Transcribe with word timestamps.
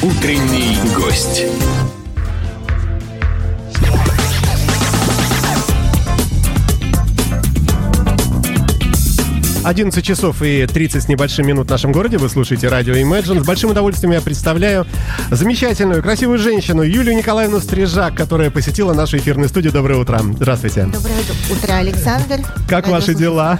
Утренний 0.00 0.78
гость. 0.94 1.44
11 9.64 10.04
часов 10.04 10.40
и 10.40 10.66
30 10.66 11.02
с 11.02 11.08
небольшим 11.08 11.48
минут 11.48 11.66
в 11.66 11.70
нашем 11.70 11.90
городе. 11.90 12.16
Вы 12.16 12.28
слушаете 12.28 12.68
радио 12.68 12.94
Imagine. 12.94 13.42
С 13.42 13.46
большим 13.46 13.70
удовольствием 13.70 14.12
я 14.12 14.20
представляю 14.20 14.86
замечательную, 15.32 16.00
красивую 16.00 16.38
женщину 16.38 16.82
Юлию 16.82 17.16
Николаевну 17.16 17.58
Стрижак, 17.58 18.14
которая 18.14 18.52
посетила 18.52 18.94
нашу 18.94 19.16
эфирную 19.16 19.48
студию. 19.48 19.72
Доброе 19.72 19.98
утро. 19.98 20.20
Здравствуйте. 20.22 20.84
Доброе 20.84 21.18
утро, 21.50 21.72
Александр. 21.74 22.46
Как 22.68 22.86
ваши 22.86 23.14
дела? 23.14 23.58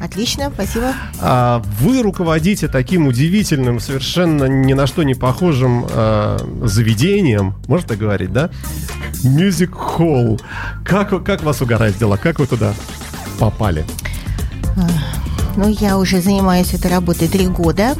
Отлично, 0.00 0.50
спасибо. 0.54 0.94
А, 1.20 1.62
вы 1.80 2.02
руководите 2.02 2.68
таким 2.68 3.06
удивительным, 3.06 3.80
совершенно 3.80 4.44
ни 4.44 4.72
на 4.72 4.86
что 4.86 5.02
не 5.02 5.14
похожим 5.14 5.86
а, 5.90 6.38
заведением, 6.62 7.54
можно 7.66 7.88
так 7.88 7.98
говорить, 7.98 8.32
да? 8.32 8.50
Music 9.24 9.70
Hall. 9.70 10.40
Как, 10.84 11.24
как 11.24 11.42
вас 11.42 11.60
угораздило? 11.60 12.16
Как 12.16 12.38
вы 12.38 12.46
туда 12.46 12.74
попали? 13.38 13.84
Ну, 15.56 15.68
я 15.68 15.98
уже 15.98 16.20
занимаюсь 16.20 16.72
этой 16.74 16.88
работой 16.88 17.26
три 17.26 17.48
года. 17.48 17.96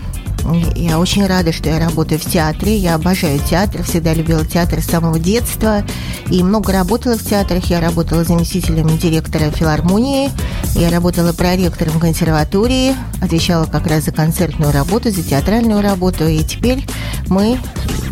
Я 0.75 0.99
очень 0.99 1.27
рада, 1.27 1.53
что 1.53 1.69
я 1.69 1.79
работаю 1.79 2.19
в 2.19 2.25
театре. 2.25 2.77
Я 2.77 2.95
обожаю 2.95 3.39
театр, 3.39 3.83
всегда 3.83 4.15
любила 4.15 4.45
театр 4.45 4.81
с 4.81 4.87
самого 4.87 5.19
детства. 5.19 5.85
И 6.31 6.43
много 6.43 6.73
работала 6.73 7.17
в 7.17 7.25
театрах. 7.25 7.65
Я 7.67 7.81
работала 7.81 8.25
заместителем 8.25 8.87
директора 8.99 9.51
филармонии. 9.51 10.31
Я 10.75 10.91
работала 10.91 11.33
проректором 11.33 12.01
консерватории. 12.01 12.95
Отвечала 13.21 13.67
как 13.67 13.87
раз 13.87 14.05
за 14.05 14.13
концертную 14.13 14.73
работу, 14.73 15.11
за 15.11 15.23
театральную 15.23 15.83
работу. 15.83 16.27
И 16.27 16.43
теперь 16.45 16.87
мы, 17.29 17.59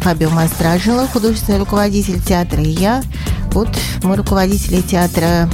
Фабио 0.00 0.30
Мастражила, 0.30 1.06
художественный 1.06 1.58
руководитель 1.58 2.22
театра, 2.22 2.62
и 2.62 2.68
я, 2.68 3.02
вот 3.52 3.68
мы 4.02 4.16
руководители 4.16 4.82
театра 4.82 5.48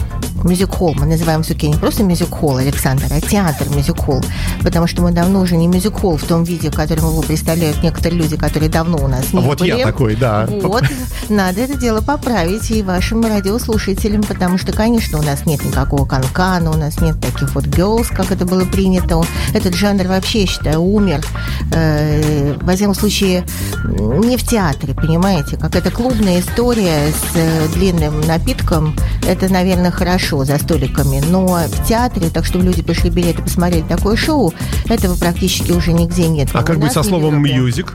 мюзик-холл. 0.45 0.95
Мы 0.95 1.07
называем 1.07 1.43
все-таки 1.43 1.69
не 1.69 1.77
просто 1.77 2.03
мюзик-холл, 2.05 2.57
Александр, 2.59 3.07
а 3.11 3.21
театр 3.21 3.69
мюзик-холл. 3.69 4.23
Потому 4.62 4.87
что 4.87 5.03
мы 5.03 5.12
давно 5.12 5.41
уже 5.41 5.57
не 5.57 5.67
мюзик-холл 5.67 6.17
в 6.17 6.25
том 6.25 6.45
виде, 6.45 6.71
в 6.71 6.75
котором 6.75 7.09
его 7.09 7.23
представляют 7.23 7.83
некоторые 7.83 8.21
люди, 8.21 8.37
которые 8.37 8.70
давно 8.70 8.98
у 8.98 9.09
нас 9.09 9.33
не 9.33 9.41
Вот 9.41 9.61
были. 9.61 9.70
я 9.70 9.85
такой, 9.85 10.17
да. 10.17 10.48
Вот, 10.63 10.85
надо 11.29 11.61
это 11.61 11.77
дело 11.79 12.01
поправить 12.01 12.70
и 12.70 12.83
вашим 12.83 13.25
радиослушателям, 13.25 14.23
потому 14.23 14.59
что, 14.59 14.73
конечно, 14.73 15.19
у 15.19 15.23
нас 15.23 15.47
нет 15.47 15.65
никакого 15.65 16.05
канкана, 16.07 16.70
у 16.70 16.77
нас 16.77 17.01
нет 17.01 17.20
таких 17.20 17.55
вот 17.55 17.65
girls, 17.65 18.15
как 18.15 18.31
это 18.31 18.45
было 18.45 18.65
принято. 18.65 19.23
Этот 19.55 19.75
жанр 19.75 20.07
вообще, 20.07 20.43
я 20.43 20.47
считаю, 20.47 20.81
умер. 20.81 21.25
Э, 21.73 22.55
во 22.61 22.75
всяком 22.75 22.95
случае, 22.95 23.45
не 23.85 24.37
в 24.37 24.43
театре, 24.43 24.95
понимаете? 24.95 25.57
Как 25.57 25.77
это 25.77 25.91
клубная 25.91 26.41
история 26.41 27.11
с 27.11 27.37
э, 27.37 27.69
длинным 27.75 28.20
напитком, 28.23 28.97
это, 29.27 29.48
наверное, 29.53 29.91
хорошо 29.91 30.32
за 30.45 30.59
столиками, 30.59 31.23
но 31.31 31.47
в 31.47 31.87
театре, 31.87 32.31
так 32.31 32.45
что 32.45 32.59
люди 32.59 32.83
пришли 32.83 33.11
билеты 33.11 33.43
посмотреть 33.43 33.87
такое 33.89 34.17
шоу, 34.17 34.53
этого 34.89 35.17
практически 35.17 35.73
уже 35.73 35.93
нигде 35.93 36.29
нет. 36.29 36.49
А 36.53 36.63
как 36.63 36.79
быть 36.79 36.93
со 36.93 37.03
словом 37.03 37.43
мьюзик? 37.43 37.95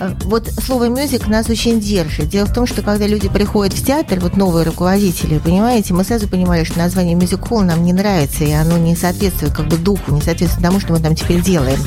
Э, 0.00 0.14
Вот 0.24 0.48
слово 0.64 0.88
«мюзик» 0.88 1.28
нас 1.28 1.48
очень 1.48 1.80
держит. 1.80 2.28
Дело 2.28 2.46
в 2.46 2.52
том, 2.52 2.66
что 2.66 2.82
когда 2.82 3.06
люди 3.06 3.28
приходят 3.28 3.74
в 3.74 3.84
театр, 3.84 4.18
вот 4.20 4.36
новые 4.36 4.64
руководители, 4.64 5.38
понимаете, 5.38 5.94
мы 5.94 6.04
сразу 6.04 6.26
понимали, 6.26 6.64
что 6.64 6.78
название 6.78 7.14
«мюзик-холл» 7.14 7.60
нам 7.60 7.84
не 7.84 7.92
нравится, 7.92 8.44
и 8.44 8.52
оно 8.52 8.78
не 8.78 8.96
соответствует 8.96 9.52
как 9.52 9.68
бы 9.68 9.76
духу, 9.76 10.12
не 10.12 10.22
соответствует 10.22 10.64
тому, 10.66 10.80
что 10.80 10.94
мы 10.94 11.00
там 11.00 11.14
теперь 11.14 11.42
делаем. 11.42 11.78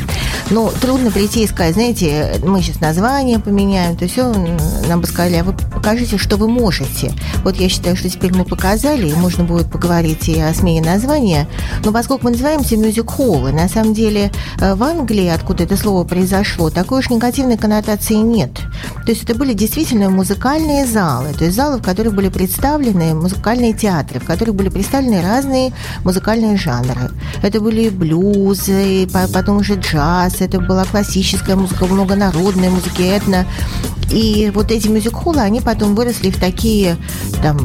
Но 0.49 0.71
трудно 0.81 1.09
прийти 1.09 1.43
и 1.43 1.47
сказать, 1.47 1.73
знаете, 1.73 2.35
мы 2.43 2.61
сейчас 2.61 2.79
название 2.79 3.39
поменяем, 3.39 3.95
то 3.95 4.07
все, 4.07 4.31
нам 4.87 5.01
бы 5.01 5.07
сказали, 5.07 5.35
а 5.35 5.43
вы 5.43 5.53
покажите, 5.53 6.17
что 6.17 6.37
вы 6.37 6.47
можете. 6.47 7.11
Вот 7.43 7.57
я 7.57 7.69
считаю, 7.69 7.95
что 7.95 8.09
теперь 8.09 8.35
мы 8.35 8.45
показали, 8.45 9.09
и 9.09 9.13
можно 9.13 9.43
будет 9.43 9.71
поговорить 9.71 10.29
и 10.29 10.39
о 10.39 10.53
смене 10.53 10.81
названия, 10.81 11.47
но 11.83 11.91
поскольку 11.91 12.25
мы 12.25 12.31
называемся 12.31 12.77
мюзик-холлы, 12.77 13.51
на 13.51 13.67
самом 13.67 13.93
деле 13.93 14.31
э, 14.59 14.75
в 14.75 14.83
Англии, 14.83 15.27
откуда 15.27 15.63
это 15.63 15.77
слово 15.77 16.03
произошло, 16.03 16.69
такой 16.69 16.99
уж 16.99 17.09
негативной 17.09 17.57
коннотации 17.57 18.02
нет. 18.11 18.51
То 19.05 19.11
есть 19.11 19.23
это 19.23 19.35
были 19.35 19.53
действительно 19.53 20.09
музыкальные 20.09 20.85
залы, 20.85 21.33
то 21.37 21.45
есть 21.45 21.55
залы, 21.55 21.77
в 21.77 21.81
которых 21.81 22.13
были 22.13 22.29
представлены 22.29 23.13
музыкальные 23.13 23.73
театры, 23.73 24.19
в 24.19 24.25
которых 24.25 24.55
были 24.55 24.69
представлены 24.69 25.21
разные 25.21 25.71
музыкальные 26.03 26.57
жанры. 26.57 27.11
Это 27.41 27.61
были 27.61 27.89
блюзы, 27.89 29.07
по- 29.07 29.27
потом 29.31 29.57
уже 29.57 29.75
джаз, 29.75 30.41
это 30.41 30.59
была 30.59 30.85
классическая 30.85 31.55
музыка, 31.55 31.85
много 31.85 32.15
народной 32.15 32.69
музыки, 32.69 33.01
этно. 33.01 33.45
И 34.11 34.51
вот 34.53 34.71
эти 34.71 34.87
мюзик-холлы, 34.89 35.41
они 35.41 35.61
потом 35.61 35.95
выросли 35.95 36.29
в 36.29 36.39
такие 36.39 36.97
там 37.41 37.57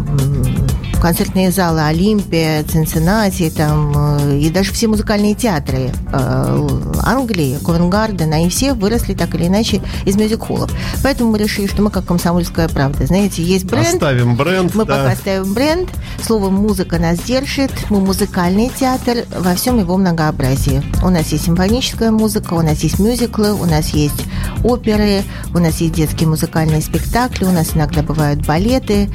концертные 1.00 1.50
залы 1.50 1.82
Олимпия, 1.82 2.62
Цинциннати, 2.64 3.50
там, 3.50 3.92
э, 3.96 4.38
и 4.38 4.50
даже 4.50 4.72
все 4.72 4.88
музыкальные 4.88 5.34
театры 5.34 5.90
э, 6.12 6.68
Англии, 7.02 7.58
Ковенгарден, 7.64 8.32
они 8.32 8.48
все 8.48 8.74
выросли 8.74 9.14
так 9.14 9.34
или 9.34 9.46
иначе 9.46 9.80
из 10.04 10.16
мюзик-холлов. 10.16 10.70
Поэтому 11.02 11.32
мы 11.32 11.38
решили, 11.38 11.66
что 11.66 11.82
мы 11.82 11.90
как 11.90 12.04
комсомольская 12.04 12.68
правда. 12.68 13.06
Знаете, 13.06 13.42
есть 13.42 13.64
бренд, 13.64 13.94
Оставим 13.94 14.36
бренд. 14.36 14.74
мы 14.74 14.84
да. 14.84 14.96
пока 14.96 15.16
ставим 15.16 15.54
бренд. 15.54 15.88
Слово 16.22 16.50
«музыка» 16.50 16.98
нас 16.98 17.18
держит. 17.20 17.70
Мы 17.90 18.00
музыкальный 18.00 18.70
театр 18.78 19.24
во 19.38 19.54
всем 19.54 19.78
его 19.78 19.96
многообразии. 19.96 20.82
У 21.02 21.10
нас 21.10 21.28
есть 21.28 21.44
симфоническая 21.44 22.10
музыка, 22.10 22.54
у 22.54 22.62
нас 22.62 22.80
есть 22.80 22.98
мюзиклы, 22.98 23.52
у 23.52 23.64
нас 23.64 23.90
есть 23.90 24.24
оперы, 24.64 25.22
у 25.54 25.58
нас 25.58 25.80
есть 25.80 25.94
детские 25.94 26.28
музыкальные 26.28 26.82
спектакли, 26.82 27.44
у 27.44 27.52
нас 27.52 27.74
иногда 27.74 28.02
бывают 28.02 28.44
балеты. 28.46 29.08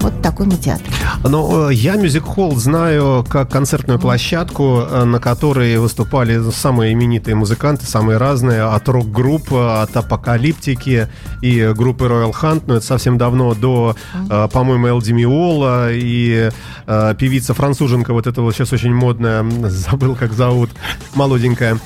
Вот 0.00 0.22
такой 0.22 0.46
мы 0.46 0.56
театр. 0.56 0.86
Но 1.24 1.70
э, 1.70 1.74
я 1.74 1.94
Hall 1.94 2.56
знаю 2.56 3.24
как 3.28 3.50
концертную 3.50 3.98
площадку, 3.98 4.86
э, 4.88 5.04
на 5.04 5.20
которой 5.20 5.76
выступали 5.76 6.50
самые 6.52 6.94
именитые 6.94 7.34
музыканты, 7.34 7.84
самые 7.84 8.16
разные, 8.16 8.62
от 8.62 8.88
рок-групп, 8.88 9.52
от 9.52 9.94
апокалиптики 9.94 11.08
и 11.42 11.72
группы 11.76 12.06
Royal 12.06 12.32
Hunt, 12.32 12.62
но 12.66 12.76
это 12.76 12.86
совсем 12.86 13.18
давно, 13.18 13.54
до, 13.54 13.94
э, 14.30 14.48
по-моему, 14.50 14.88
Элди 14.88 15.12
Миола 15.12 15.88
и 15.92 16.50
певица 17.18 17.54
француженка, 17.54 18.12
вот 18.12 18.26
эта 18.26 18.42
вот 18.42 18.54
сейчас 18.54 18.72
очень 18.72 18.94
модная, 18.94 19.44
забыл, 19.68 20.16
как 20.16 20.32
зовут, 20.32 20.70
молоденькая. 21.14 21.78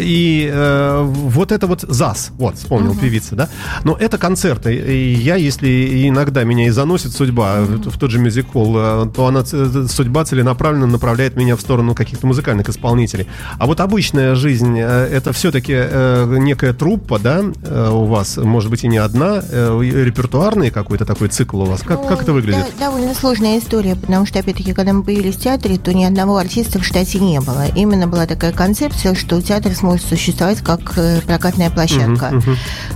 И 0.00 0.52
вот 0.52 1.52
это 1.52 1.66
вот 1.66 1.80
ЗАС, 1.82 2.30
вот, 2.38 2.56
вспомнил 2.56 2.94
певица, 2.94 3.34
да? 3.34 3.48
Но 3.82 3.96
это 3.98 4.16
концерты. 4.16 4.74
И 4.74 5.14
я, 5.14 5.36
если 5.36 6.08
иногда 6.08 6.44
меня 6.44 6.66
и 6.66 6.70
заносит 6.70 7.12
судьба 7.12 7.53
в, 7.62 7.90
в 7.90 7.98
тот 7.98 8.10
же 8.10 8.18
мюзикл, 8.18 8.74
э, 8.76 9.06
то 9.14 9.26
она 9.26 9.42
ц- 9.42 9.88
судьба 9.88 10.24
целенаправленно 10.24 10.86
направляет 10.86 11.36
меня 11.36 11.56
в 11.56 11.60
сторону 11.60 11.94
каких-то 11.94 12.26
музыкальных 12.26 12.68
исполнителей. 12.68 13.26
А 13.58 13.66
вот 13.66 13.80
обычная 13.80 14.34
жизнь, 14.34 14.78
э, 14.78 15.08
это 15.12 15.32
все-таки 15.32 15.72
некая 16.40 16.72
труппа, 16.72 17.18
да, 17.18 17.40
э, 17.64 17.90
у 17.90 18.04
вас, 18.04 18.36
может 18.36 18.70
быть, 18.70 18.84
и 18.84 18.88
не 18.88 18.98
одна, 18.98 19.42
э, 19.48 19.80
репертуарный 20.04 20.70
какой-то 20.70 21.04
такой 21.04 21.28
цикл 21.28 21.62
у 21.62 21.64
вас. 21.64 21.80
Как, 21.82 22.02
Ну, 22.02 22.08
как 22.08 22.22
это 22.22 22.32
выглядит? 22.32 22.64
да- 22.78 22.86
довольно 22.86 23.14
сложная 23.14 23.58
история, 23.58 23.96
потому 23.96 24.26
что, 24.26 24.38
опять-таки, 24.38 24.72
когда 24.72 24.92
мы 24.92 25.02
появились 25.02 25.36
в 25.36 25.40
театре, 25.40 25.76
то 25.78 25.92
ни 25.94 26.04
одного 26.04 26.36
артиста 26.36 26.78
в 26.78 26.84
штате 26.84 27.18
не 27.20 27.40
было. 27.40 27.66
Именно 27.74 28.06
была 28.06 28.26
такая 28.26 28.52
концепция, 28.52 29.14
что 29.14 29.40
театр 29.40 29.72
сможет 29.74 30.06
существовать 30.06 30.60
как 30.60 30.80
э, 30.96 31.20
прокатная 31.26 31.70
площадка. 31.70 32.32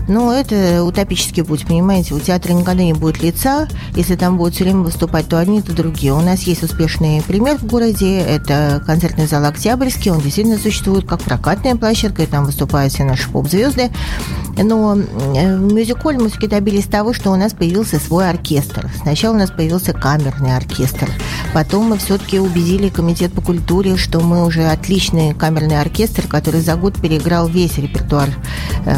Но 0.09 0.33
это 0.33 0.83
утопический 0.85 1.43
путь, 1.45 1.67
понимаете? 1.67 2.15
У 2.15 2.21
театра 2.21 2.53
никогда 2.53 2.83
не 2.83 2.95
будет 2.95 3.23
лица. 3.23 3.69
Если 3.95 4.17
там 4.17 4.37
будут 4.37 4.48
время 4.57 4.81
выступать 4.81 5.29
то 5.29 5.39
одни, 5.39 5.63
то 5.63 5.73
другие. 5.73 6.13
У 6.13 6.21
нас 6.21 6.43
есть 6.43 6.63
успешный 6.63 7.23
пример 7.23 7.59
в 7.59 7.65
городе. 7.67 8.19
Это 8.19 8.83
концертный 8.87 9.27
зал 9.27 9.45
«Октябрьский». 9.45 10.11
Он 10.11 10.21
действительно 10.21 10.59
существует 10.59 11.07
как 11.07 11.21
прокатная 11.21 11.77
площадка, 11.77 12.23
и 12.23 12.27
там 12.27 12.45
выступают 12.45 12.93
все 12.93 13.05
наши 13.05 13.29
поп-звезды. 13.31 13.91
Но 14.57 14.97
э, 14.97 15.57
в 15.57 15.73
мюзиколе 15.73 16.19
мы 16.19 16.29
все-таки 16.29 16.49
добились 16.49 16.87
того, 16.87 17.13
что 17.13 17.31
у 17.31 17.37
нас 17.37 17.53
появился 17.53 18.01
свой 18.01 18.29
оркестр. 18.29 18.91
Сначала 19.03 19.35
у 19.35 19.39
нас 19.39 19.51
появился 19.51 19.93
камерный 19.93 20.57
оркестр. 20.57 21.09
Потом 21.53 21.91
мы 21.91 21.99
все-таки 21.99 22.41
убедили 22.41 22.89
комитет 22.89 23.33
по 23.33 23.41
культуре, 23.41 23.97
что 23.97 24.21
мы 24.21 24.45
уже 24.45 24.67
отличный 24.67 25.35
камерный 25.35 25.81
оркестр, 25.81 26.27
который 26.27 26.61
за 26.61 26.77
год 26.77 27.01
переиграл 27.01 27.49
весь 27.49 27.79
репертуар, 27.79 28.31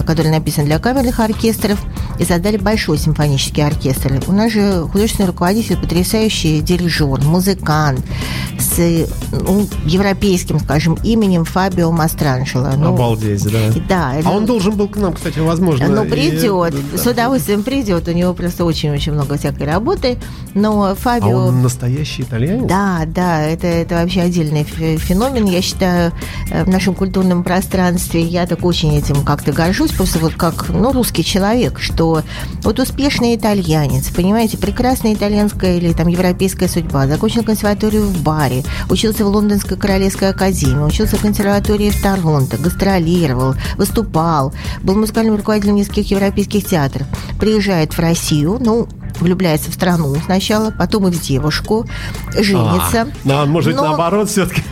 который 0.06 0.30
написан 0.30 0.64
для 0.64 0.78
камерных 0.78 1.20
оркестров, 1.20 1.78
и 2.18 2.24
создали 2.24 2.56
большой 2.58 2.98
симфонический 2.98 3.64
оркестр. 3.66 4.20
У 4.26 4.32
нас 4.32 4.52
же 4.52 4.82
художественный 4.92 5.26
руководитель, 5.28 5.76
потрясающий 5.78 6.60
дирижер, 6.60 7.20
музыкант 7.22 8.00
с 8.58 8.78
э, 8.78 9.06
ну, 9.32 9.66
европейским, 9.86 10.60
скажем, 10.60 10.98
именем 11.02 11.44
Фабио 11.44 11.90
Мастранжело. 11.90 12.70
Ну, 12.76 12.94
Обалдеть, 12.94 13.42
да. 13.50 13.58
да, 13.88 14.12
А 14.24 14.30
он 14.30 14.44
должен 14.46 14.76
был 14.76 14.88
к 14.88 14.96
нам, 14.96 15.14
кстати, 15.14 15.38
возможно. 15.38 15.88
ну, 15.88 16.04
и- 16.04 16.08
придет, 16.08 16.74
да. 16.92 16.98
с 16.98 17.06
удовольствием 17.06 17.62
придет. 17.62 18.06
У 18.08 18.12
него 18.12 18.34
просто 18.34 18.64
очень-очень 18.64 19.12
много 19.12 19.38
всякой 19.38 19.66
работы. 19.66 20.18
Но 20.54 20.82
А 20.84 20.94
Фабио... 20.94 21.46
он 21.46 21.62
настоящий 21.62 22.22
итальянец? 22.22 22.68
Да, 22.68 23.02
да, 23.06 23.40
это, 23.42 23.66
это 23.66 23.94
вообще 23.96 24.22
отдельный 24.22 24.64
фе- 24.64 24.98
феномен. 24.98 25.46
Я 25.46 25.62
считаю, 25.62 26.12
э, 26.50 26.64
в 26.64 26.68
нашем 26.68 26.94
культурном 26.94 27.44
пространстве. 27.44 28.22
Я 28.22 28.46
так 28.46 28.64
очень 28.64 28.94
этим 28.94 29.24
как-то 29.24 29.52
горжусь, 29.52 29.69
просто 29.92 30.18
вот 30.18 30.34
как, 30.34 30.68
ну, 30.68 30.92
русский 30.92 31.24
человек, 31.24 31.78
что 31.78 32.22
вот 32.62 32.78
успешный 32.78 33.36
итальянец, 33.36 34.08
понимаете, 34.08 34.58
прекрасная 34.58 35.14
итальянская 35.14 35.76
или 35.76 35.92
там 35.92 36.08
европейская 36.08 36.68
судьба, 36.68 37.06
закончил 37.06 37.42
консерваторию 37.42 38.02
в 38.02 38.22
Баре, 38.22 38.64
учился 38.88 39.24
в 39.24 39.28
Лондонской 39.28 39.76
королевской 39.76 40.30
академии, 40.30 40.84
учился 40.84 41.16
в 41.16 41.22
консерватории 41.22 41.90
в 41.90 42.02
Торонто, 42.02 42.56
гастролировал, 42.58 43.54
выступал, 43.76 44.52
был 44.82 44.96
музыкальным 44.96 45.36
руководителем 45.36 45.76
нескольких 45.76 46.10
европейских 46.10 46.66
театров, 46.66 47.06
приезжает 47.38 47.92
в 47.92 47.98
Россию, 47.98 48.58
ну, 48.60 48.88
влюбляется 49.20 49.70
в 49.70 49.74
страну 49.74 50.14
сначала, 50.24 50.70
потом 50.70 51.08
и 51.08 51.10
в 51.10 51.20
девушку, 51.20 51.86
женится. 52.34 53.02
А, 53.02 53.06
ну, 53.24 53.46
может, 53.46 53.76
но... 53.76 53.84
наоборот 53.84 54.28
все-таки. 54.28 54.62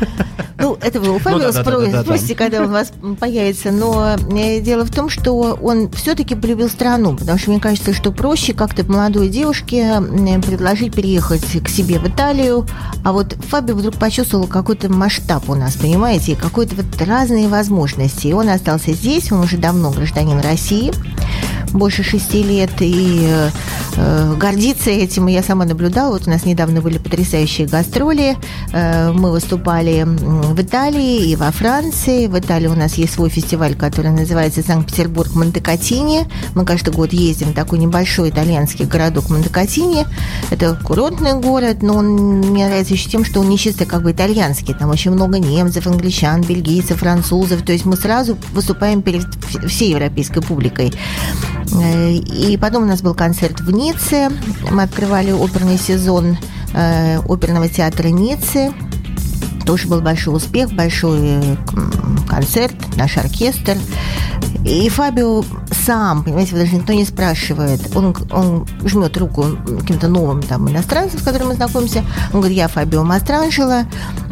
Ну, 0.60 0.76
это 0.82 1.00
вы 1.00 1.14
у 1.14 1.18
Фабио 1.20 1.38
ну, 1.38 1.52
да, 1.52 1.62
спросите, 1.62 1.92
да, 1.92 2.02
да, 2.02 2.18
да, 2.18 2.34
когда 2.34 2.62
он 2.62 2.68
у 2.70 2.72
вас 2.72 2.92
появится. 3.20 3.70
Но 3.70 4.16
э, 4.32 4.60
дело 4.60 4.84
в 4.84 4.90
том, 4.90 5.08
что 5.08 5.56
он 5.62 5.88
все-таки 5.92 6.34
полюбил 6.34 6.68
страну, 6.68 7.16
потому 7.16 7.38
что 7.38 7.50
мне 7.50 7.60
кажется, 7.60 7.94
что 7.94 8.10
проще 8.10 8.54
как-то 8.54 8.84
молодой 8.84 9.28
девушке 9.28 10.00
предложить 10.44 10.94
переехать 10.94 11.62
к 11.62 11.68
себе 11.68 12.00
в 12.00 12.08
Италию. 12.08 12.66
А 13.04 13.12
вот 13.12 13.36
Фабио 13.50 13.76
вдруг 13.76 13.94
почувствовал 13.96 14.48
какой-то 14.48 14.92
масштаб 14.92 15.48
у 15.48 15.54
нас, 15.54 15.76
понимаете, 15.76 16.34
какой-то 16.34 16.74
вот 16.74 16.86
разные 17.02 17.46
возможности. 17.46 18.26
И 18.26 18.32
он 18.32 18.48
остался 18.48 18.92
здесь, 18.92 19.30
он 19.30 19.40
уже 19.40 19.58
давно 19.58 19.92
гражданин 19.92 20.40
России 20.40 20.92
больше 21.72 22.02
шести 22.02 22.42
лет 22.42 22.70
и 22.80 23.26
э, 23.28 23.50
э, 23.96 24.34
гордится 24.38 24.90
этим. 24.90 25.26
Я 25.26 25.42
сама 25.42 25.64
наблюдала. 25.64 26.12
Вот 26.12 26.26
у 26.26 26.30
нас 26.30 26.46
недавно 26.46 26.80
были 26.80 26.98
потрясающие 26.98 27.66
гастроли. 27.66 28.36
Э, 28.72 29.12
мы 29.12 29.30
выступали 29.30 30.04
в 30.04 30.60
Италии 30.60 31.30
и 31.30 31.36
во 31.36 31.50
Франции. 31.50 32.26
В 32.26 32.38
Италии 32.38 32.68
у 32.68 32.74
нас 32.74 32.94
есть 32.94 33.14
свой 33.14 33.28
фестиваль, 33.28 33.74
который 33.74 34.10
называется 34.10 34.62
Санкт-Петербург 34.62 35.34
Монтекатини. 35.34 36.26
Мы 36.54 36.64
каждый 36.64 36.94
год 36.94 37.12
ездим 37.12 37.48
в 37.48 37.54
такой 37.54 37.78
небольшой 37.78 38.30
итальянский 38.30 38.86
городок 38.86 39.28
Монтекатини. 39.28 40.06
Это 40.50 40.74
курортный 40.82 41.34
город, 41.34 41.82
но 41.82 41.96
он 41.96 42.40
мне 42.40 42.66
нравится 42.66 42.94
еще 42.94 43.10
тем, 43.10 43.24
что 43.24 43.40
он 43.40 43.48
не 43.48 43.58
чисто 43.58 43.84
как 43.84 44.02
бы 44.02 44.12
итальянский. 44.12 44.74
Там 44.74 44.90
очень 44.90 45.10
много 45.10 45.38
немцев, 45.38 45.86
англичан, 45.86 46.42
бельгийцев, 46.42 47.00
французов. 47.00 47.62
То 47.62 47.72
есть 47.72 47.84
мы 47.84 47.96
сразу 47.96 48.38
выступаем 48.52 49.02
перед 49.02 49.26
всей 49.66 49.90
европейской 49.90 50.40
публикой. 50.40 50.92
Э, 51.74 52.12
и 52.12 52.56
потом 52.56 52.84
у 52.84 52.86
нас 52.86 53.02
был 53.02 53.14
концерт 53.14 53.60
в 53.60 53.70
Ницце. 53.70 54.30
Мы 54.70 54.82
открывали 54.82 55.32
оперный 55.32 55.78
сезон 55.78 56.36
э, 56.74 57.18
оперного 57.28 57.68
театра 57.68 58.08
Ниццы. 58.08 58.72
Тоже 59.68 59.86
был 59.86 60.00
большой 60.00 60.34
успех, 60.34 60.72
большой 60.72 61.58
концерт, 62.26 62.74
наш 62.96 63.18
оркестр. 63.18 63.76
И 64.64 64.88
Фабио 64.88 65.44
сам, 65.70 66.24
понимаете, 66.24 66.56
даже 66.56 66.74
никто 66.74 66.94
не 66.94 67.04
спрашивает. 67.04 67.80
Он, 67.94 68.16
он 68.30 68.66
жмет 68.84 69.16
руку 69.18 69.44
каким-то 69.80 70.08
новым 70.08 70.42
там 70.42 70.70
иностранцам, 70.70 71.20
с 71.20 71.22
которыми 71.22 71.48
мы 71.48 71.54
знакомимся. 71.54 72.02
Он 72.32 72.40
говорит, 72.40 72.56
я 72.56 72.68
Фабио 72.68 73.04
Мастранжело, 73.04 73.82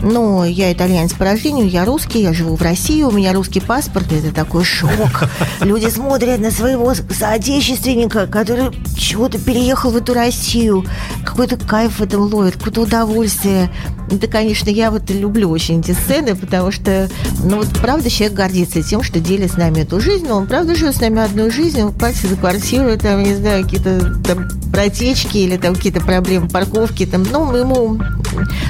но 0.03 0.44
я 0.44 0.73
итальянец 0.73 1.12
по 1.12 1.25
рождению, 1.25 1.69
я 1.69 1.85
русский, 1.85 2.23
я 2.23 2.33
живу 2.33 2.56
в 2.56 2.62
России, 2.62 3.03
у 3.03 3.11
меня 3.11 3.33
русский 3.33 3.61
паспорт. 3.61 4.12
Это 4.12 4.35
такой 4.35 4.65
шок. 4.65 4.91
Люди 5.61 5.88
смотрят 5.88 6.41
на 6.41 6.50
своего 6.50 6.94
соотечественника, 6.94 8.27
который 8.27 8.71
чего-то 8.97 9.38
переехал 9.38 9.91
в 9.91 9.97
эту 9.97 10.15
Россию. 10.15 10.87
Какой-то 11.25 11.56
кайф 11.56 11.99
в 11.99 12.03
этом 12.03 12.23
ловит, 12.23 12.55
какое-то 12.55 12.83
удовольствие. 12.83 13.71
Это, 14.11 14.29
конечно, 14.29 14.71
я 14.71 14.91
вот 14.91 15.11
люблю 15.26 15.50
очень 15.50 15.81
эти 15.81 15.93
сцены, 15.93 16.34
потому 16.37 16.70
что, 16.70 17.08
ну 17.43 17.56
вот 17.58 17.69
правда, 17.81 18.08
человек 18.08 18.37
гордится 18.37 18.82
тем, 18.82 19.02
что 19.02 19.19
делит 19.19 19.52
с 19.52 19.56
нами 19.56 19.81
эту 19.81 20.00
жизнь, 20.00 20.26
но 20.26 20.37
он 20.37 20.46
правда 20.46 20.75
живет 20.75 20.96
с 20.96 21.00
нами 21.00 21.20
одной 21.20 21.50
жизнью, 21.50 21.87
он 21.87 21.93
платит 21.93 22.31
за 22.31 22.37
квартиру, 22.37 22.96
там, 22.96 23.23
не 23.23 23.34
знаю, 23.34 23.64
какие-то 23.64 24.14
там 24.25 24.49
протечки 24.73 25.38
или 25.38 25.56
там 25.56 25.75
какие-то 25.75 26.00
проблемы 26.00 26.49
парковки, 26.49 27.06
там, 27.06 27.25
ну, 27.31 27.55
ему, 27.56 27.99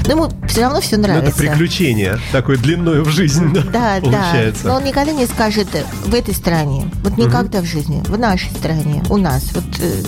ну, 0.06 0.10
ему 0.10 0.28
все 0.48 0.62
равно 0.62 0.80
все 0.80 0.96
нравится. 0.96 1.24
Но 1.24 1.44
это 1.44 1.52
приключение, 1.52 2.18
такое 2.32 2.56
длинное 2.56 3.02
в 3.02 3.08
жизнь, 3.08 3.52
да, 3.52 3.62
да 3.72 4.00
получается. 4.00 4.64
Да, 4.64 4.70
но 4.70 4.76
он 4.76 4.84
никогда 4.84 5.12
не 5.12 5.26
скажет 5.26 5.68
в 6.04 6.14
этой 6.14 6.34
стране, 6.34 6.90
вот 7.02 7.18
никогда 7.18 7.58
угу. 7.58 7.66
в 7.66 7.70
жизни, 7.70 8.02
в 8.06 8.18
нашей 8.18 8.50
стране, 8.52 9.02
у 9.10 9.16
нас. 9.16 9.50
Вот 9.52 9.64
э, 9.80 10.02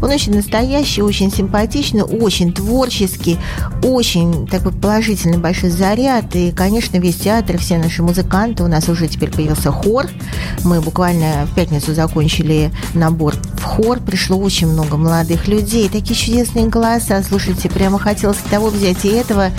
он 0.00 0.10
очень 0.10 0.34
настоящий, 0.34 1.02
очень 1.02 1.30
симпатичный, 1.30 2.02
очень 2.02 2.52
творческий, 2.52 3.38
очень 3.82 4.46
такой 4.46 4.72
положительный 4.72 5.38
большой 5.38 5.70
заряд. 5.74 6.34
И, 6.34 6.52
конечно, 6.52 6.96
весь 6.96 7.16
театр, 7.16 7.58
все 7.58 7.78
наши 7.78 8.02
музыканты, 8.02 8.64
у 8.64 8.68
нас 8.68 8.88
уже 8.88 9.08
теперь 9.08 9.30
появился 9.30 9.70
хор. 9.70 10.06
Мы 10.64 10.80
буквально 10.80 11.46
в 11.46 11.54
пятницу 11.54 11.94
закончили 11.94 12.72
набор 12.94 13.34
в 13.54 13.62
хор. 13.62 14.00
Пришло 14.00 14.38
очень 14.38 14.68
много 14.68 14.96
молодых 14.96 15.48
людей. 15.48 15.88
Такие 15.88 16.14
чудесные 16.14 16.68
голоса. 16.68 17.22
Слушайте, 17.22 17.68
прямо 17.68 17.98
хотелось 17.98 18.38
того 18.50 18.68
взять 18.68 19.04
и 19.04 19.08
этого. 19.08 19.50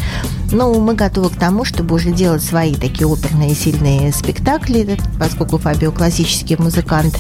Ну, 0.52 0.80
мы 0.80 0.96
готовы 0.96 1.30
к 1.30 1.36
тому, 1.36 1.66
чтобы 1.66 1.96
уже 1.96 2.12
делать 2.12 2.44
свои 2.44 2.76
такие 2.76 3.08
оперные 3.08 3.56
сильные 3.56 4.12
спектакли, 4.14 4.98
поскольку 5.20 5.58
Фабио 5.58 5.92
классический 5.92 6.56
музыкант. 6.58 7.20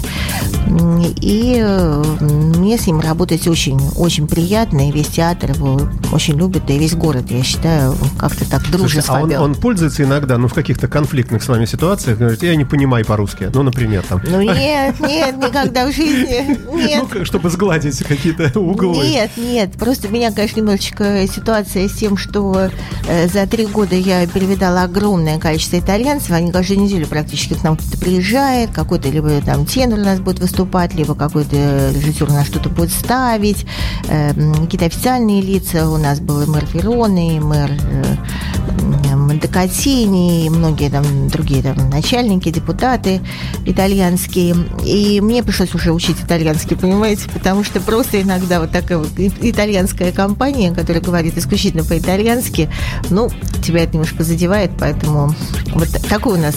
И 1.22 1.60
э, 1.60 2.04
мне 2.20 2.78
с 2.78 2.88
ним 2.88 3.00
работать 3.00 3.48
очень, 3.48 3.80
очень 3.96 4.28
приятно, 4.28 4.90
и 4.90 4.92
весь 4.92 5.08
театр 5.08 5.52
его 5.52 5.82
очень 6.12 6.36
любит, 6.36 6.70
и 6.70 6.78
весь 6.78 6.96
город, 6.96 7.26
я 7.30 7.44
считаю, 7.44 7.96
как-то 8.18 8.50
так 8.50 8.70
дружит 8.70 9.04
с 9.04 9.08
Фабио. 9.08 9.40
А 9.40 9.42
он, 9.44 9.52
он 9.52 9.56
пользуется 9.56 10.04
иногда, 10.04 10.38
ну, 10.38 10.48
в 10.48 10.54
каких-то 10.54 10.88
конфликтных 10.88 11.44
с 11.44 11.48
вами 11.48 11.66
ситуациях, 11.66 12.18
говорит, 12.18 12.44
я 12.44 12.56
не 12.56 12.66
понимаю 12.66 13.06
по-русски, 13.06 13.50
ну, 13.54 13.64
например, 13.64 14.04
там. 14.08 14.22
Ну, 14.28 14.42
нет, 14.42 15.00
нет, 15.00 15.38
никогда 15.38 15.86
в 15.86 15.92
жизни, 15.92 16.58
нет. 16.76 17.04
Ну, 17.14 17.26
чтобы 17.26 17.50
сгладить 17.50 17.98
какие-то 18.04 18.60
углы. 18.60 19.06
Нет, 19.06 19.32
нет, 19.38 19.74
просто 19.74 20.08
меня, 20.10 20.32
конечно, 20.32 20.60
немножечко 20.60 21.28
ситуация 21.28 21.88
с 21.88 21.94
тем, 21.94 22.18
что 22.18 22.70
э, 23.08 23.15
за 23.32 23.48
три 23.48 23.66
года 23.66 23.96
я 23.96 24.26
перевидала 24.28 24.84
огромное 24.84 25.40
количество 25.40 25.80
итальянцев, 25.80 26.32
они 26.32 26.52
каждую 26.52 26.82
неделю 26.82 27.08
практически 27.08 27.54
к 27.54 27.64
нам 27.64 27.78
кто-то 27.78 27.98
приезжает, 27.98 28.72
какой-то 28.72 29.10
либо 29.10 29.42
там 29.42 29.66
тенор 29.66 30.00
у 30.00 30.04
нас 30.04 30.20
будет 30.20 30.40
выступать, 30.40 30.94
либо 30.94 31.16
какой-то 31.16 31.92
режиссер 31.94 32.30
у 32.30 32.34
нас 32.34 32.48
что-то 32.48 32.70
будет 32.70 32.92
ставить, 32.92 33.66
э, 34.08 34.34
какие-то 34.62 34.86
официальные 34.86 35.42
лица, 35.42 35.90
у 35.90 35.98
нас 35.98 36.20
был 36.20 36.42
и 36.42 36.46
мэр 36.46 36.66
Вероны, 36.74 37.38
и 37.38 37.40
мэр 37.40 37.72
Монтекатини, 39.36 40.46
и 40.46 40.50
многие 40.50 40.90
там 40.90 41.28
другие 41.28 41.62
там 41.62 41.90
начальники, 41.90 42.50
депутаты 42.50 43.22
итальянские, 43.66 44.56
и 44.86 45.20
мне 45.20 45.44
пришлось 45.44 45.76
уже 45.76 45.92
учить 45.92 46.18
итальянский, 46.22 46.78
понимаете, 46.78 47.30
потому 47.34 47.64
что 47.64 47.82
просто 47.82 48.22
иногда 48.22 48.62
вот 48.62 48.72
такая 48.72 48.98
вот 48.98 49.10
итальянская 49.18 50.14
компания, 50.14 50.74
которая 50.74 51.04
говорит 51.04 51.38
исключительно 51.38 51.84
по-итальянски, 51.84 52.70
ну, 53.10 53.30
тебя 53.62 53.84
это 53.84 53.94
немножко 53.94 54.24
задевает, 54.24 54.72
поэтому 54.80 55.34
вот 55.74 55.90
такой 56.10 56.40
у 56.40 56.42
нас 56.42 56.56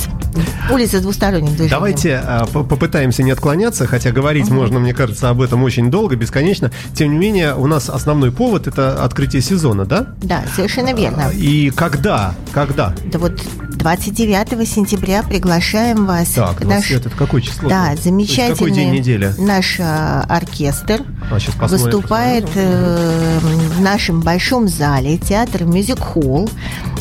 улица 0.71 1.00
двусторонних 1.00 1.50
движений. 1.50 1.71
Давайте 1.71 2.21
а, 2.25 2.47
попытаемся 2.47 3.23
не 3.23 3.30
отклоняться, 3.30 3.87
хотя 3.87 4.11
говорить 4.11 4.47
угу. 4.47 4.54
можно, 4.54 4.78
мне 4.78 4.95
кажется, 4.95 5.30
об 5.30 5.40
этом 5.40 5.62
очень 5.62 5.90
долго, 5.90 6.16
бесконечно. 6.16 6.71
Тем 6.95 7.12
не 7.12 7.18
менее, 7.18 7.54
у 7.54 7.66
нас 7.66 7.88
основной 7.88 8.33
повод 8.33 8.66
это 8.66 9.04
открытие 9.04 9.42
сезона, 9.42 9.85
да? 9.85 10.14
Да, 10.23 10.45
совершенно 10.54 10.92
верно. 10.92 11.26
А, 11.28 11.33
и 11.33 11.71
когда? 11.71 12.35
Когда? 12.52 12.95
Да 13.07 13.18
вот 13.18 13.40
29 13.78 14.68
сентября 14.68 15.23
приглашаем 15.23 16.07
вас. 16.07 16.30
Так, 16.30 16.64
наш, 16.64 16.90
это 16.90 17.11
какое 17.11 17.40
число? 17.40 17.68
Да, 17.68 17.95
замечательный 17.97 18.54
какой 18.54 18.71
день 18.73 18.90
недели? 18.90 19.33
наш 19.38 19.78
а, 19.80 20.25
оркестр 20.28 21.02
а, 21.31 21.67
выступает 21.67 22.49
э, 22.55 23.39
в 23.41 23.81
нашем 23.81 24.21
большом 24.21 24.69
зале 24.69 25.19
театр 25.19 25.65
Мюзик 25.65 25.99
Холл. 25.99 26.49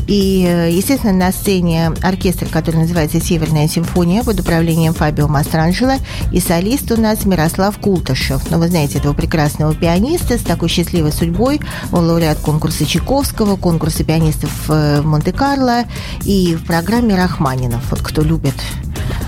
И, 0.07 0.45
э, 0.47 0.71
естественно, 0.71 1.13
на 1.13 1.31
сцене 1.31 1.91
оркестр, 2.01 2.47
который 2.49 2.77
называется 2.77 3.19
«Северная 3.19 3.67
симфония» 3.67 4.23
под 4.23 4.39
управлением 4.39 4.93
Фабио 4.93 5.27
Мастранджело 5.27 5.95
и 6.31 6.39
солист 6.39 6.89
у 6.91 6.99
нас 6.99 7.25
Мирослав 7.25 7.77
Култышев. 7.77 8.49
Ну, 8.49 8.57
вы 8.57 8.69
знаете 8.69 8.99
этого 8.99 9.13
прекрасного 9.13 9.75
пианиста 9.75 10.37
с 10.37 10.41
такой 10.41 10.69
счастливой 10.69 11.11
судьбой. 11.11 11.59
Он 11.91 12.07
лауреат 12.07 12.39
конкурса 12.39 12.85
Чайковского, 12.85 13.57
конкурса 13.57 14.05
пианистов 14.05 14.51
э, 14.69 15.01
Монте-Карло 15.01 15.83
и 16.23 16.55
в 16.55 16.65
программе 16.65 17.15
Рахманинов. 17.15 17.83
Вот 17.91 18.01
кто 18.01 18.21
любит 18.21 18.55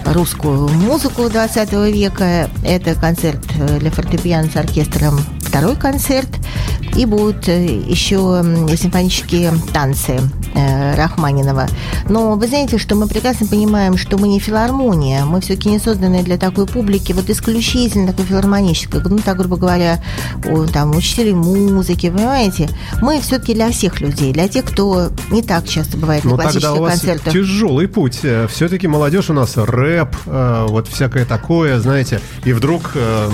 русскую 0.06 0.68
музыку 0.70 1.30
20 1.30 1.72
века. 1.94 2.50
Это 2.64 2.96
концерт 2.96 3.44
э, 3.60 3.80
для 3.80 3.92
фортепиано 3.92 4.50
с 4.50 4.56
оркестром 4.56 5.20
второй 5.50 5.76
концерт. 5.76 6.30
И 6.96 7.06
будут 7.06 7.48
еще 7.48 8.44
симфонические 8.76 9.54
танцы 9.74 10.20
э, 10.56 10.96
Рахманинова. 10.96 11.68
Но 12.10 12.36
вы 12.36 12.48
знаете, 12.48 12.78
что 12.78 12.96
мы 12.96 13.08
прекрасно 13.08 13.46
понимаем, 13.48 13.96
что 13.96 14.18
мы 14.18 14.28
не 14.28 14.40
филармония, 14.40 15.24
мы 15.26 15.40
все-таки 15.42 15.70
не 15.70 15.80
созданы 15.80 16.24
для 16.24 16.38
такой 16.38 16.66
публики, 16.66 17.14
вот 17.14 17.30
исключительно 17.30 18.08
такой 18.08 18.26
филармонической, 18.26 19.02
ну, 19.04 19.20
так, 19.20 19.38
грубо 19.38 19.58
говоря, 19.58 20.04
у, 20.46 20.66
там, 20.66 20.96
учителей 20.96 21.34
музыки, 21.34 22.10
понимаете? 22.10 22.70
Мы 23.02 23.22
все-таки 23.22 23.54
для 23.54 23.70
всех 23.72 24.02
людей, 24.02 24.34
для 24.34 24.48
тех, 24.48 24.66
кто 24.66 25.10
не 25.32 25.42
так 25.42 25.68
часто 25.68 25.96
бывает 25.98 26.24
Ну, 26.24 26.32
на 26.32 26.44
тогда 26.44 26.50
классических 26.52 26.80
у 26.80 26.82
вас 26.82 26.92
концертах. 27.00 27.34
тяжелый 27.34 27.88
путь. 27.88 28.20
Все-таки 28.50 28.88
молодежь 28.88 29.30
у 29.30 29.34
нас 29.34 29.56
рэп, 29.56 30.16
э, 30.26 30.66
вот 30.68 30.88
всякое 30.88 31.26
такое, 31.26 31.80
знаете, 31.80 32.20
и 32.44 32.52
вдруг 32.54 32.92
э, 32.96 33.30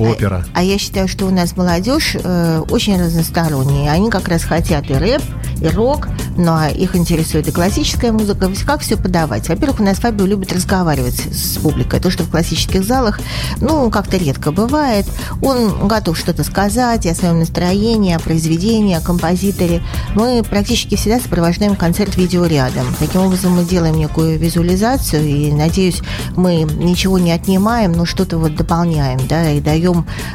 опера. 0.00 0.44
А 0.54 0.62
я 0.62 0.78
считаю, 0.78 1.08
что 1.08 1.26
у 1.26 1.30
нас 1.30 1.56
молодежь 1.56 2.16
э, 2.22 2.62
очень 2.70 3.00
разносторонняя. 3.00 3.92
Они 3.92 4.10
как 4.10 4.28
раз 4.28 4.44
хотят 4.44 4.90
и 4.90 4.94
рэп, 4.94 5.22
и 5.60 5.68
рок, 5.68 6.08
но 6.36 6.66
их 6.68 6.96
интересует 6.96 7.48
и 7.48 7.50
классическая 7.50 8.12
музыка. 8.12 8.50
Как 8.64 8.80
все 8.80 8.96
подавать? 8.96 9.48
Во-первых, 9.48 9.80
у 9.80 9.84
нас 9.84 9.98
Фабио 9.98 10.26
любит 10.26 10.52
разговаривать 10.52 11.16
с 11.16 11.58
публикой. 11.58 12.00
То, 12.00 12.10
что 12.10 12.24
в 12.24 12.30
классических 12.30 12.84
залах, 12.84 13.20
ну, 13.60 13.90
как-то 13.90 14.16
редко 14.16 14.52
бывает. 14.52 15.06
Он 15.42 15.88
готов 15.88 16.18
что-то 16.18 16.44
сказать 16.44 17.06
о 17.06 17.14
своем 17.14 17.40
настроении, 17.40 18.14
о 18.14 18.18
произведении, 18.18 18.94
о 18.94 19.00
композиторе. 19.00 19.82
Мы 20.14 20.42
практически 20.42 20.96
всегда 20.96 21.20
сопровождаем 21.20 21.76
концерт 21.76 22.16
видеорядом. 22.16 22.86
Таким 22.98 23.22
образом, 23.22 23.52
мы 23.52 23.64
делаем 23.64 23.96
некую 23.96 24.38
визуализацию, 24.38 25.26
и, 25.26 25.52
надеюсь, 25.52 26.00
мы 26.36 26.62
ничего 26.62 27.18
не 27.18 27.32
отнимаем, 27.32 27.92
но 27.92 28.04
что-то 28.04 28.38
вот 28.38 28.54
дополняем, 28.54 29.20
да, 29.28 29.50
и 29.50 29.60
даем 29.60 29.89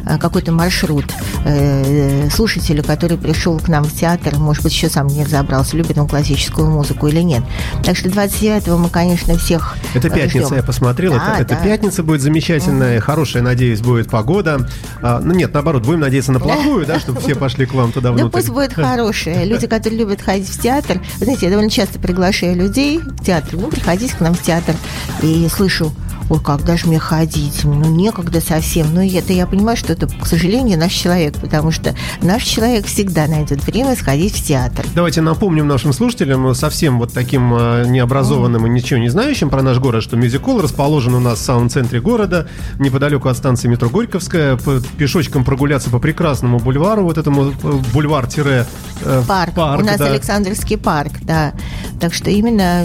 э, 0.06 0.18
какой-то 0.18 0.52
маршрут 0.52 1.06
э, 1.46 2.30
слушателю, 2.30 2.84
который 2.84 3.18
пришел 3.18 3.60
к 3.60 3.68
нам 3.68 3.84
в 3.84 3.94
театр, 3.94 4.38
может 4.38 4.64
быть, 4.64 4.74
еще 4.74 4.90
сам 4.90 5.08
не 5.08 5.24
разобрался, 5.24 5.78
любит 5.78 5.98
он 5.98 6.08
классическую 6.08 6.70
музыку 6.70 7.08
или 7.08 7.22
нет. 7.22 7.44
Так 7.84 7.96
что 7.98 8.10
29-го 8.10 8.78
мы, 8.78 8.90
конечно, 8.90 9.38
всех 9.38 9.76
Это 9.94 10.08
э, 10.08 10.12
пятница, 10.12 10.48
ждем. 10.48 10.58
я 10.58 10.64
посмотрел. 10.64 11.14
Да, 11.14 11.34
это, 11.34 11.42
это 11.44 11.56
да. 11.56 11.64
пятница 11.64 12.04
будет 12.04 12.22
замечательная, 12.22 13.00
хорошая, 13.00 13.44
надеюсь, 13.44 13.82
будет 13.82 14.10
погода. 14.10 14.68
А, 15.02 15.20
ну 15.20 15.34
нет, 15.34 15.54
наоборот, 15.54 15.84
будем 15.86 16.02
надеяться 16.02 16.32
на 16.32 16.40
плохую, 16.40 16.86
да, 16.86 17.00
чтобы 17.00 17.22
все 17.22 17.36
пошли 17.36 17.66
к 17.66 17.74
вам 17.74 17.92
туда 17.92 18.10
Да 18.10 18.14
внутрь. 18.14 18.38
пусть 18.38 18.50
будет 18.50 18.74
хорошее. 18.74 19.46
Люди, 19.46 19.68
которые 19.68 20.00
любят 20.00 20.22
ходить 20.22 20.50
в 20.50 20.62
театр, 20.62 21.02
знаете, 21.18 21.46
я 21.46 21.50
довольно 21.52 21.72
часто 21.72 22.00
приглашаю 22.00 22.56
людей 22.56 23.00
в 23.00 23.24
театр. 23.24 23.54
Ну, 23.54 23.68
приходите 23.70 24.16
к 24.16 24.20
нам 24.20 24.34
в 24.34 24.42
театр. 24.42 24.76
И 25.22 25.48
слышу, 25.50 25.92
ой, 26.30 26.40
когда 26.40 26.78
же 26.78 26.88
мне 26.88 27.00
ходить? 27.00 27.64
Ну, 27.64 27.86
некогда 27.86 28.42
совсем. 28.42 28.94
Но 28.94 29.04
это 29.04 29.34
я 29.34 29.46
понимаю, 29.46 29.78
что 29.78 29.94
это, 29.94 30.08
к 30.08 30.26
сожалению, 30.26 30.80
наш 30.80 30.92
человек, 30.94 31.36
потому 31.36 31.72
что 31.72 31.96
наш 32.22 32.44
человек 32.44 32.86
всегда 32.86 33.28
найдет 33.28 33.64
время 33.66 33.96
сходить 33.96 34.34
в 34.36 34.46
театр. 34.46 34.86
Давайте 34.96 35.22
напомним 35.22 35.68
нашим 35.68 35.94
слушателям, 35.94 36.48
э, 36.48 36.56
совсем 36.56 37.00
вот 37.00 37.14
таким 37.14 37.54
э, 37.54 37.86
необразованным 37.88 38.66
и 38.66 38.70
ничего 38.70 39.00
не 39.00 39.10
знающим 39.10 39.50
про 39.50 39.62
наш 39.62 39.80
город, 39.80 40.04
что 40.04 40.18
мюзикл 40.18 40.60
расположен 40.60 41.14
у 41.14 41.20
нас 41.20 41.40
в 41.40 41.44
самом 41.44 41.70
центре 41.70 42.02
города, 42.02 42.48
неподалеку 42.80 43.30
от 43.30 43.38
станции 43.38 43.68
метро 43.68 43.90
Горьковская. 43.90 44.58
Пешочком 44.98 45.44
прогуляться 45.44 45.90
по 45.90 46.00
прекрасному 46.00 46.60
бульвару, 46.60 47.04
вот 47.04 47.18
этому 47.18 47.52
э, 47.52 47.54
бульвар-тире 47.94 48.66
э, 49.04 49.24
Парк. 49.28 49.54
у 49.58 49.84
нас 49.84 49.98
да. 49.98 50.08
Александровский 50.08 50.78
парк, 50.78 51.14
да. 51.22 51.54
Так 52.00 52.14
что 52.14 52.30
именно 52.30 52.84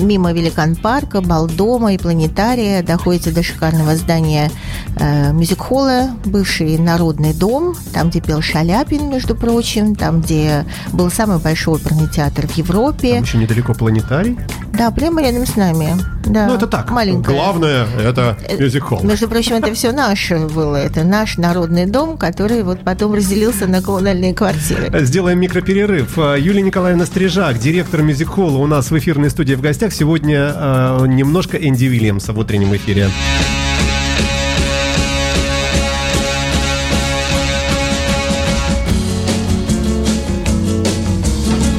мимо 0.00 0.32
Великан 0.32 0.76
парка, 0.76 1.20
Балдома 1.20 1.94
и 1.94 1.98
Планетария 1.98 2.79
доходите 2.82 3.30
до 3.30 3.42
шикарного 3.42 3.96
здания 3.96 4.50
э, 4.96 5.32
мюзик-холла, 5.32 6.10
бывший 6.24 6.78
народный 6.78 7.34
дом, 7.34 7.74
там, 7.92 8.10
где 8.10 8.20
пел 8.20 8.42
Шаляпин, 8.42 9.08
между 9.08 9.34
прочим, 9.34 9.94
там, 9.94 10.20
где 10.20 10.64
был 10.92 11.10
самый 11.10 11.38
большой 11.38 11.76
оперный 11.76 12.08
театр 12.08 12.46
в 12.46 12.52
Европе. 12.56 13.14
Там 13.14 13.22
еще 13.22 13.38
недалеко 13.38 13.74
планетарий. 13.74 14.38
Да, 14.72 14.90
прямо 14.90 15.22
рядом 15.22 15.46
с 15.46 15.56
нами. 15.56 15.94
Да, 16.26 16.46
ну, 16.46 16.54
это 16.54 16.66
так. 16.66 16.90
Маленькая. 16.90 17.34
Главное, 17.34 17.86
это 17.98 18.36
Э, 18.48 18.56
мюзик-холл. 18.58 19.02
Между 19.02 19.28
прочим, 19.28 19.56
это 19.56 19.72
все 19.74 19.92
наше 19.92 20.38
было. 20.38 20.76
Это 20.76 21.04
наш 21.04 21.36
народный 21.38 21.86
дом, 21.86 22.16
который 22.16 22.62
вот 22.62 22.80
потом 22.84 23.14
разделился 23.14 23.66
на 23.66 23.82
коммунальные 23.82 24.34
квартиры. 24.34 25.04
Сделаем 25.04 25.40
микроперерыв. 25.40 26.18
А, 26.18 26.36
Юлия 26.36 26.62
Николаевна 26.62 27.06
Стрижак, 27.06 27.58
директор 27.58 28.02
мюзик-холла, 28.02 28.58
у 28.58 28.66
нас 28.66 28.90
в 28.90 28.98
эфирной 28.98 29.30
студии 29.30 29.54
в 29.54 29.60
гостях. 29.60 29.92
Сегодня 29.92 30.52
э, 30.54 31.06
немножко 31.08 31.56
Энди 31.56 31.84
Вильямса 31.84 32.32
в 32.32 32.38
утреннем 32.38 32.69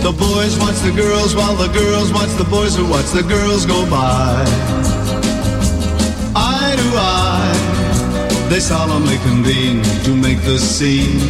The 0.01 0.11
boys 0.11 0.59
watch 0.59 0.75
the 0.81 0.91
girls 0.93 1.33
while 1.33 1.55
the 1.55 1.69
girls 1.69 2.11
watch 2.11 2.29
the 2.37 2.43
boys 2.43 2.75
who 2.75 2.89
watch 2.89 3.09
the 3.11 3.23
girls 3.23 3.65
go 3.65 3.89
by. 3.89 4.43
Eye 6.35 6.75
to 6.75 6.87
eye, 6.97 8.47
they 8.49 8.59
solemnly 8.59 9.17
convene 9.19 9.83
to 10.03 10.13
make 10.13 10.41
the 10.41 10.59
scene, 10.59 11.21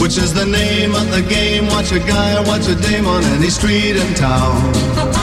which 0.00 0.16
is 0.16 0.32
the 0.32 0.46
name 0.46 0.94
of 0.94 1.10
the 1.10 1.20
game. 1.28 1.66
Watch 1.66 1.92
a 1.92 1.98
guy, 1.98 2.40
or 2.40 2.46
watch 2.46 2.66
a 2.68 2.74
dame 2.74 3.06
on 3.06 3.22
any 3.24 3.50
street 3.50 3.96
in 3.96 4.14
town. 4.14 5.15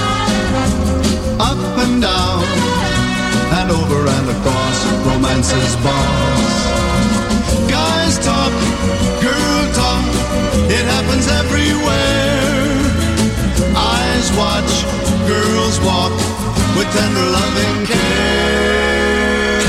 Romance's 5.34 5.75
boss. 5.78 6.54
Guys 7.68 8.20
talk, 8.20 8.54
girl 9.22 9.63
talk, 9.74 10.06
it 10.70 10.86
happens 10.86 11.28
everywhere. 11.42 12.54
Eyes 13.75 14.30
watch, 14.38 14.74
girls 15.25 15.80
walk 15.82 16.13
with 16.78 16.88
tender 16.94 17.28
loving 17.34 17.86
care. 17.88 19.62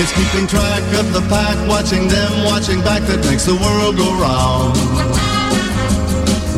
It's 0.00 0.12
keeping 0.12 0.46
track 0.46 0.84
of 1.00 1.12
the 1.14 1.22
pack, 1.28 1.56
watching 1.66 2.06
them, 2.06 2.44
watching 2.44 2.80
back 2.82 3.02
that 3.08 3.24
makes 3.24 3.46
the 3.46 3.54
world 3.56 3.96
go 3.96 4.12
round. 4.20 4.76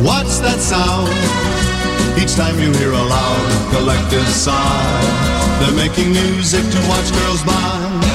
What's 0.05 0.39
that 0.39 0.59
sound? 0.59 1.07
Each 2.21 2.35
time 2.35 2.59
you 2.59 2.73
hear 2.73 2.91
a 2.91 3.03
loud 3.15 3.71
collective 3.71 4.27
sigh, 4.27 5.40
they're 5.61 5.75
making 5.75 6.11
music 6.11 6.63
to 6.71 6.79
watch 6.89 7.11
girls 7.13 7.43
by. 7.43 8.10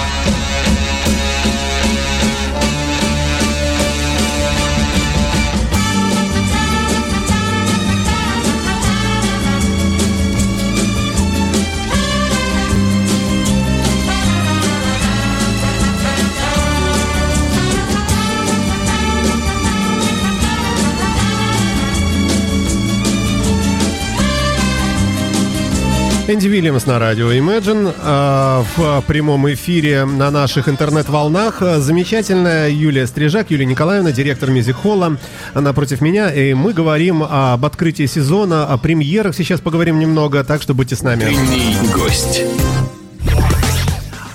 Энди 26.29 26.49
Вильямс 26.49 26.87
на 26.87 26.99
радио 26.99 27.31
Imagine 27.31 27.95
э, 27.97 28.65
в 28.77 29.03
прямом 29.07 29.49
эфире 29.53 30.05
на 30.05 30.33
наших 30.33 30.69
интернет-волнах. 30.69 31.63
Замечательная 31.79 32.69
Юлия 32.69 33.07
Стрижак, 33.07 33.53
Юлия 33.53 33.65
Николаевна, 33.65 34.11
директор 34.11 34.51
мюзик-холла, 34.51 35.19
напротив 35.55 36.01
меня. 36.01 36.33
И 36.33 36.53
мы 36.53 36.73
говорим 36.73 37.23
об 37.23 37.65
открытии 37.65 38.07
сезона, 38.07 38.67
о 38.67 38.77
премьерах. 38.77 39.37
Сейчас 39.37 39.61
поговорим 39.61 40.01
немного, 40.01 40.43
так 40.43 40.63
что 40.63 40.75
будьте 40.75 40.97
с 40.97 41.03
нами. 41.03 41.23
Утренний 41.23 41.77
гость. 41.95 42.43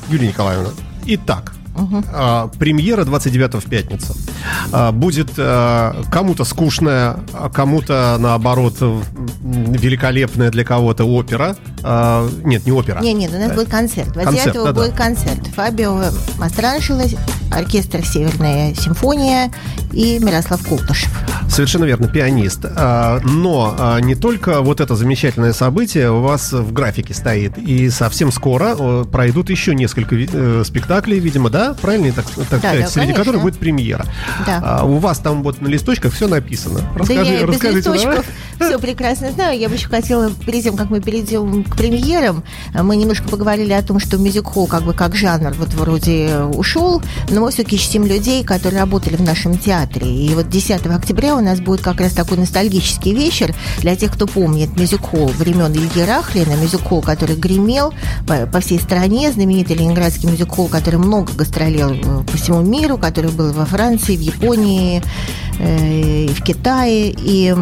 Юлия 0.09 0.29
Николаевна, 0.29 0.69
итак, 1.07 1.51
а, 2.11 2.47
премьера 2.59 3.05
29 3.05 3.63
в 3.63 3.69
пятницу. 3.69 4.15
А, 4.71 4.91
будет 4.91 5.31
а, 5.37 6.03
кому-то 6.11 6.43
скучная, 6.43 7.17
а 7.33 7.49
кому-то, 7.49 8.17
наоборот, 8.19 8.75
великолепная 8.79 10.49
для 10.51 10.63
кого-то 10.63 11.05
опера. 11.05 11.55
А, 11.83 12.27
нет, 12.43 12.65
не 12.65 12.71
опера. 12.71 12.99
Не, 12.99 13.13
нет, 13.13 13.31
у 13.33 13.37
нас 13.37 13.51
будет 13.53 13.69
концерт. 13.69 14.11
29 14.13 14.43
Концерт, 14.43 14.65
да-да. 14.65 14.81
будет 14.81 14.95
концерт. 14.95 15.47
Фабио 15.55 16.03
Мастраншила, 16.37 17.03
оркестр 17.51 18.05
«Северная 18.05 18.73
симфония» 18.73 19.51
и 19.91 20.19
Мирослав 20.19 20.65
Култышев. 20.67 21.11
Совершенно 21.49 21.85
верно, 21.85 22.07
пианист. 22.07 22.65
Но 23.23 23.99
не 24.01 24.15
только 24.15 24.61
вот 24.61 24.79
это 24.79 24.95
замечательное 24.95 25.53
событие 25.53 26.09
у 26.11 26.21
вас 26.21 26.53
в 26.53 26.71
графике 26.71 27.13
стоит. 27.13 27.57
И 27.57 27.89
совсем 27.89 28.31
скоро 28.31 29.03
пройдут 29.03 29.49
еще 29.49 29.75
несколько 29.75 30.15
э, 30.15 30.63
спектаклей, 30.65 31.19
видимо, 31.19 31.49
да? 31.49 31.70
Правильно, 31.75 32.07
я 32.07 32.13
так, 32.13 32.25
так 32.25 32.59
сказать, 32.59 32.61
да, 32.61 32.87
среди 32.87 32.99
конечно. 32.99 33.15
которых 33.15 33.41
будет 33.41 33.57
премьера. 33.57 34.05
Да. 34.45 34.61
А, 34.63 34.85
у 34.85 34.97
вас 34.97 35.19
там 35.19 35.43
вот 35.43 35.61
на 35.61 35.67
листочках 35.67 36.13
все 36.13 36.27
написано. 36.27 36.79
да 36.79 36.99
Расскажи, 36.99 37.31
я 37.31 37.39
и 37.41 37.45
без 37.45 37.53
расскажите, 37.55 37.81
давай. 37.83 37.99
листочков 37.99 38.25
все 38.59 38.79
прекрасно 38.79 39.31
знаю. 39.31 39.59
Я 39.59 39.69
бы 39.69 39.75
еще 39.75 39.87
хотела, 39.87 40.31
перед 40.31 40.63
тем, 40.63 40.77
как 40.77 40.89
мы 40.89 41.01
перейдем 41.01 41.63
к 41.63 41.75
премьерам, 41.75 42.43
мы 42.73 42.95
немножко 42.95 43.27
поговорили 43.27 43.73
о 43.73 43.81
том, 43.81 43.99
что 43.99 44.17
мюзик-холл 44.17 44.67
как 44.67 44.83
бы 44.83 44.93
как 44.93 45.15
жанр 45.15 45.53
вот 45.57 45.73
вроде 45.73 46.41
ушел, 46.53 47.01
но 47.29 47.35
Но 47.35 47.41
мы 47.41 47.51
все-таки 47.51 47.77
чтим 47.77 48.05
людей, 48.05 48.43
которые 48.43 48.81
работали 48.81 49.15
в 49.15 49.21
нашем 49.21 49.57
театре. 49.57 50.07
И 50.07 50.33
вот 50.35 50.49
10 50.49 50.85
октября 50.85 51.35
у 51.35 51.41
нас 51.41 51.59
будет 51.59 51.81
как 51.81 51.99
раз 51.99 52.13
такой 52.13 52.37
ностальгический 52.37 53.13
вечер 53.13 53.55
для 53.79 53.95
тех, 53.95 54.13
кто 54.13 54.27
помнит 54.27 54.77
мюзик-холл 54.77 55.27
времен 55.29 55.73
Ильи 55.73 56.05
Рахлина, 56.05 56.55
мюзик-холл, 56.55 57.01
который 57.01 57.35
гремел 57.35 57.93
по, 58.27 58.45
по 58.45 58.59
всей 58.59 58.79
стране, 58.79 59.31
знаменитый 59.31 59.75
ленинградский 59.75 60.29
мюзик-холл, 60.29 60.67
который 60.67 60.97
много 60.97 61.33
гастролил 61.51 61.91
э, 61.91 62.23
по 62.23 62.37
всему 62.37 62.61
миру, 62.61 62.97
который 62.97 63.31
был 63.31 63.51
во 63.51 63.65
Франции, 63.65 64.15
в 64.15 64.21
Японии, 64.21 65.01
э, 65.61 66.27
в 66.27 66.43
Китае. 66.43 67.13
И 67.17 67.55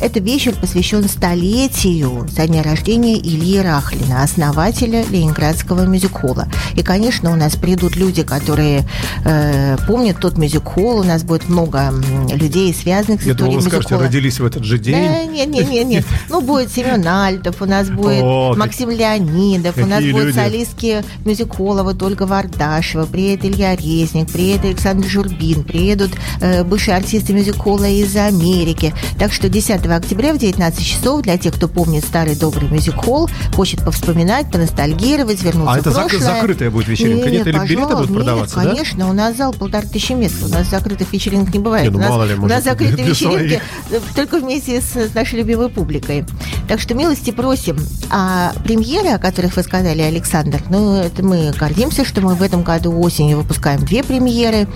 это 0.00 0.20
вечер 0.20 0.54
посвящен 0.54 1.08
столетию 1.08 2.26
со 2.34 2.46
дня 2.46 2.62
рождения 2.62 3.18
Ильи 3.18 3.60
Рахлина, 3.60 4.22
основателя 4.22 5.04
Ленинградского 5.04 5.86
мюзик-холла. 5.86 6.48
И, 6.74 6.82
конечно, 6.82 7.32
у 7.32 7.36
нас 7.36 7.56
придут 7.56 7.96
люди, 7.96 8.22
которые 8.22 8.86
э, 9.24 9.76
помнят 9.86 10.18
тот 10.18 10.38
мюзик-холл. 10.38 11.00
У 11.00 11.04
нас 11.04 11.22
будет 11.22 11.48
много 11.48 11.92
людей, 12.32 12.74
связанных 12.74 13.22
с 13.22 13.26
Я 13.26 13.32
историей 13.32 13.56
думал, 13.56 13.64
вы 13.64 13.70
скажете, 13.70 13.96
родились 13.96 14.40
в 14.40 14.44
этот 14.44 14.64
же 14.64 14.78
день. 14.78 14.96
Да, 14.96 15.24
нет, 15.24 15.48
нет, 15.48 15.70
нет, 15.70 15.86
нет. 15.86 16.04
Ну, 16.28 16.40
будет 16.40 16.72
Семен 16.72 17.06
Альтов, 17.06 17.60
у 17.60 17.66
нас 17.66 17.90
будет 17.90 18.22
О, 18.22 18.54
Максим 18.56 18.90
Леонидов, 18.90 19.76
у 19.76 19.86
нас 19.86 19.98
какие 19.98 20.12
будут 20.12 20.26
люди. 20.28 20.36
солистки 20.36 21.04
мюзик-холла, 21.24 21.82
вот 21.82 22.02
Ольга 22.02 22.24
Вардашева, 22.24 23.06
приедет 23.06 23.44
Илья 23.44 23.76
Резник, 23.76 24.30
приедет 24.30 24.64
Александр 24.64 25.06
Журбин, 25.06 25.64
приедут 25.64 26.12
э, 26.40 26.64
бывшие 26.64 26.96
артисты 26.96 27.25
мюзик-холла 27.32 27.88
из 27.88 28.14
Америки. 28.16 28.94
Так 29.18 29.32
что 29.32 29.48
10 29.48 29.86
октября 29.86 30.32
в 30.32 30.38
19 30.38 30.84
часов 30.84 31.22
для 31.22 31.38
тех, 31.38 31.54
кто 31.54 31.68
помнит 31.68 32.04
старый 32.04 32.36
добрый 32.36 32.68
мюзик-холл, 32.68 33.28
хочет 33.54 33.84
повспоминать, 33.84 34.50
поностальгировать, 34.50 35.42
вернуться 35.42 35.72
А 35.74 35.78
это 35.78 35.90
в 35.90 35.94
прошлое. 35.94 36.20
закрытая 36.20 36.70
будет 36.70 36.88
вечеринка? 36.88 37.30
Нет, 37.30 37.46
или 37.46 37.58
билеты 37.58 37.94
будут 37.94 38.10
нет, 38.10 38.18
продаваться, 38.18 38.56
да? 38.56 38.62
конечно, 38.62 39.08
у 39.08 39.12
нас 39.12 39.36
зал 39.36 39.52
полторы 39.52 39.86
тысячи 39.86 40.12
мест, 40.12 40.42
у 40.42 40.48
нас 40.48 40.68
закрытых 40.68 41.12
вечеринок 41.12 41.52
не 41.52 41.60
бывает. 41.60 41.84
Не, 41.84 41.90
ну, 41.90 41.98
у 41.98 42.00
нас, 42.00 42.10
мало 42.10 42.24
ли, 42.24 42.34
у 42.34 42.46
нас 42.46 42.64
закрытые 42.64 43.06
вечеринки 43.06 43.60
э, 43.90 44.00
только 44.14 44.38
вместе 44.38 44.80
с, 44.80 45.14
нашей 45.14 45.38
любимой 45.38 45.68
публикой. 45.68 46.24
Так 46.68 46.80
что 46.80 46.94
милости 46.94 47.30
просим. 47.30 47.78
А 48.10 48.52
премьеры, 48.64 49.08
о 49.08 49.18
которых 49.18 49.56
вы 49.56 49.62
сказали, 49.62 50.02
Александр, 50.02 50.62
ну, 50.68 50.96
это 50.96 51.24
мы 51.24 51.52
гордимся, 51.52 52.04
что 52.04 52.20
мы 52.20 52.34
в 52.34 52.42
этом 52.42 52.62
году 52.62 52.98
осенью 53.00 53.38
выпускаем 53.38 53.84
две 53.84 54.02
премьеры. 54.02 54.68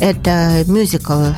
Это 0.00 0.64
мюзикл 0.66 1.32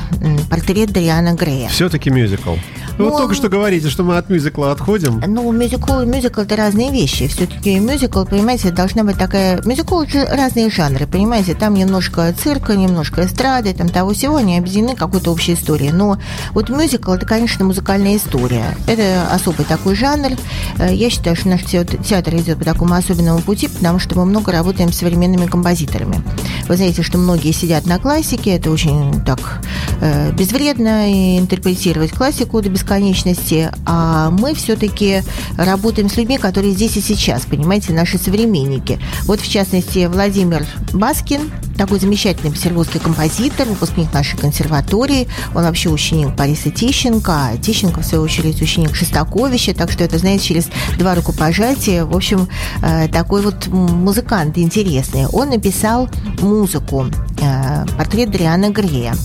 «Портрет 0.51 0.91
Дариана 0.91 1.33
Грея». 1.33 1.69
Все-таки 1.69 2.09
мюзикл. 2.09 2.55
Вы 3.01 3.11
Ну, 3.11 3.17
только 3.17 3.33
что 3.35 3.49
говорите, 3.49 3.89
что 3.89 4.03
мы 4.03 4.17
от 4.17 4.29
мюзикла 4.29 4.71
отходим. 4.71 5.21
Ну, 5.25 5.51
мюзикл 5.51 6.01
и 6.01 6.05
мюзикл– 6.05 6.41
это 6.41 6.55
разные 6.55 6.91
вещи. 6.91 7.27
Все-таки 7.27 7.79
мюзикл, 7.79 8.23
понимаете, 8.25 8.71
должна 8.71 9.03
быть 9.03 9.17
такая... 9.17 9.61
Мюзикл– 9.65 10.01
это 10.03 10.27
разные 10.35 10.69
жанры, 10.69 11.07
понимаете? 11.07 11.53
Там 11.55 11.73
немножко 11.73 12.33
цирка, 12.33 12.75
немножко 12.75 13.25
эстрады, 13.25 13.73
там 13.73 13.89
того 13.89 14.13
всего, 14.13 14.37
они 14.37 14.57
объединены 14.57 14.95
какой-то 14.95 15.31
общей 15.31 15.53
историей. 15.53 15.91
Но 15.91 16.17
вот 16.51 16.69
мюзикл– 16.69 17.11
это, 17.13 17.25
конечно, 17.25 17.65
музыкальная 17.65 18.17
история. 18.17 18.77
Это 18.87 19.27
особый 19.31 19.65
такой 19.65 19.95
жанр. 19.95 20.31
Э, 20.77 20.93
Я 20.93 21.09
считаю, 21.09 21.35
что 21.35 21.49
наш 21.49 21.63
театр 21.63 22.01
театр 22.03 22.35
идет 22.35 22.59
по 22.59 22.65
такому 22.65 22.93
особенному 22.95 23.39
пути, 23.41 23.67
потому 23.67 23.99
что 23.99 24.15
мы 24.17 24.25
много 24.25 24.51
работаем 24.51 24.91
с 24.91 24.97
современными 24.97 25.45
композиторами. 25.47 26.21
Вы 26.67 26.75
знаете, 26.75 27.01
что 27.03 27.17
многие 27.17 27.51
сидят 27.51 27.85
на 27.85 27.97
классике, 27.99 28.51
это 28.55 28.69
очень 28.71 29.21
так 29.23 29.61
э, 30.01 30.31
безвредно 30.33 31.11
и 31.11 31.39
интерпретировать 31.39 32.11
классику 32.11 32.61
до 32.61 32.69
бесконечности, 32.69 32.90
а 33.85 34.29
мы 34.31 34.53
все-таки 34.53 35.23
работаем 35.57 36.09
с 36.09 36.17
людьми, 36.17 36.37
которые 36.37 36.73
здесь 36.73 36.97
и 36.97 37.01
сейчас, 37.01 37.43
понимаете, 37.45 37.93
наши 37.93 38.17
современники. 38.17 38.99
Вот, 39.23 39.39
в 39.39 39.49
частности, 39.49 40.07
Владимир 40.07 40.65
Баскин, 40.91 41.51
такой 41.77 41.99
замечательный 41.99 42.51
петербургский 42.51 42.99
композитор, 42.99 43.67
выпускник 43.67 44.13
нашей 44.13 44.37
консерватории. 44.37 45.27
Он 45.55 45.63
вообще 45.63 45.89
ученик 45.89 46.35
Бориса 46.35 46.69
Тищенко, 46.69 47.31
а 47.31 47.57
Тищенко, 47.57 48.01
в 48.01 48.05
свою 48.05 48.23
очередь, 48.23 48.61
ученик 48.61 48.93
Шостаковича, 48.93 49.73
так 49.73 49.91
что 49.91 50.03
это, 50.03 50.17
знаете, 50.17 50.43
через 50.43 50.67
два 50.97 51.15
рукопожатия. 51.15 52.03
В 52.05 52.15
общем, 52.15 52.49
э, 52.83 53.07
такой 53.07 53.41
вот 53.41 53.67
музыкант 53.67 54.57
интересный. 54.57 55.27
Он 55.27 55.49
написал 55.49 56.09
музыку 56.41 57.07
э, 57.41 57.85
«Портрет 57.97 58.31
Дриана 58.31 58.69
Грея». 58.69 59.15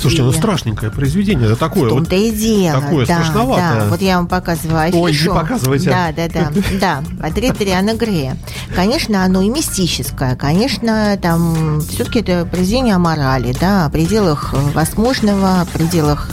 Слушайте, 0.00 0.22
ну 0.22 0.32
страшненькое 0.32 0.90
произведение. 0.90 1.46
Это 1.46 1.56
такое 1.56 1.90
в 1.90 1.94
вот. 1.94 2.12
и 2.12 2.30
дело. 2.30 2.80
такое 2.80 3.06
да, 3.06 3.22
страшноватое. 3.22 3.80
да. 3.80 3.86
Вот 3.88 4.00
я 4.00 4.16
вам 4.16 4.26
показываю 4.26 4.80
афишу. 4.80 5.00
Ой, 5.00 5.12
не 5.12 5.28
показывайте. 5.28 5.90
Да, 5.90 6.12
да, 6.16 6.28
да. 6.28 6.52
Да, 6.80 7.02
портрет 7.20 7.60
Риана 7.60 7.94
Грея. 7.94 8.36
Конечно, 8.74 9.24
оно 9.24 9.42
и 9.42 9.48
мистическое. 9.48 10.36
Конечно, 10.36 11.18
там 11.20 11.80
все-таки 11.80 12.20
это 12.20 12.46
произведение 12.46 12.94
о 12.94 12.98
морали, 12.98 13.54
да, 13.60 13.86
о 13.86 13.90
пределах 13.90 14.54
э, 14.54 14.56
возможного, 14.74 15.60
о 15.60 15.66
пределах 15.66 16.30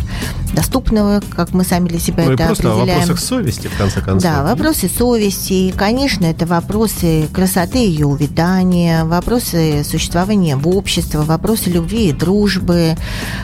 доступного, 0.54 1.22
как 1.36 1.52
мы 1.54 1.64
сами 1.66 1.90
для 1.90 2.00
себя 2.00 2.24
Ну 2.26 2.32
и 2.32 2.34
это 2.36 2.46
просто 2.46 2.70
о 2.70 2.76
определяем. 2.76 3.02
вопросах 3.02 3.26
совести, 3.26 3.68
в 3.68 3.78
конце 3.78 4.02
концов. 4.02 4.24
Да, 4.24 4.44
вопросы 4.44 4.90
совести. 4.90 5.54
И, 5.54 5.72
конечно, 5.72 6.26
это 6.26 6.46
вопросы 6.46 7.28
красоты 7.34 7.84
и 7.84 7.90
ее 7.90 8.06
увядания, 8.06 9.04
вопросы 9.04 9.84
существования 9.84 10.56
в 10.56 10.68
обществе, 10.68 11.20
вопросы 11.20 11.70
любви 11.70 12.10
и 12.10 12.14
дружбы, 12.14 12.96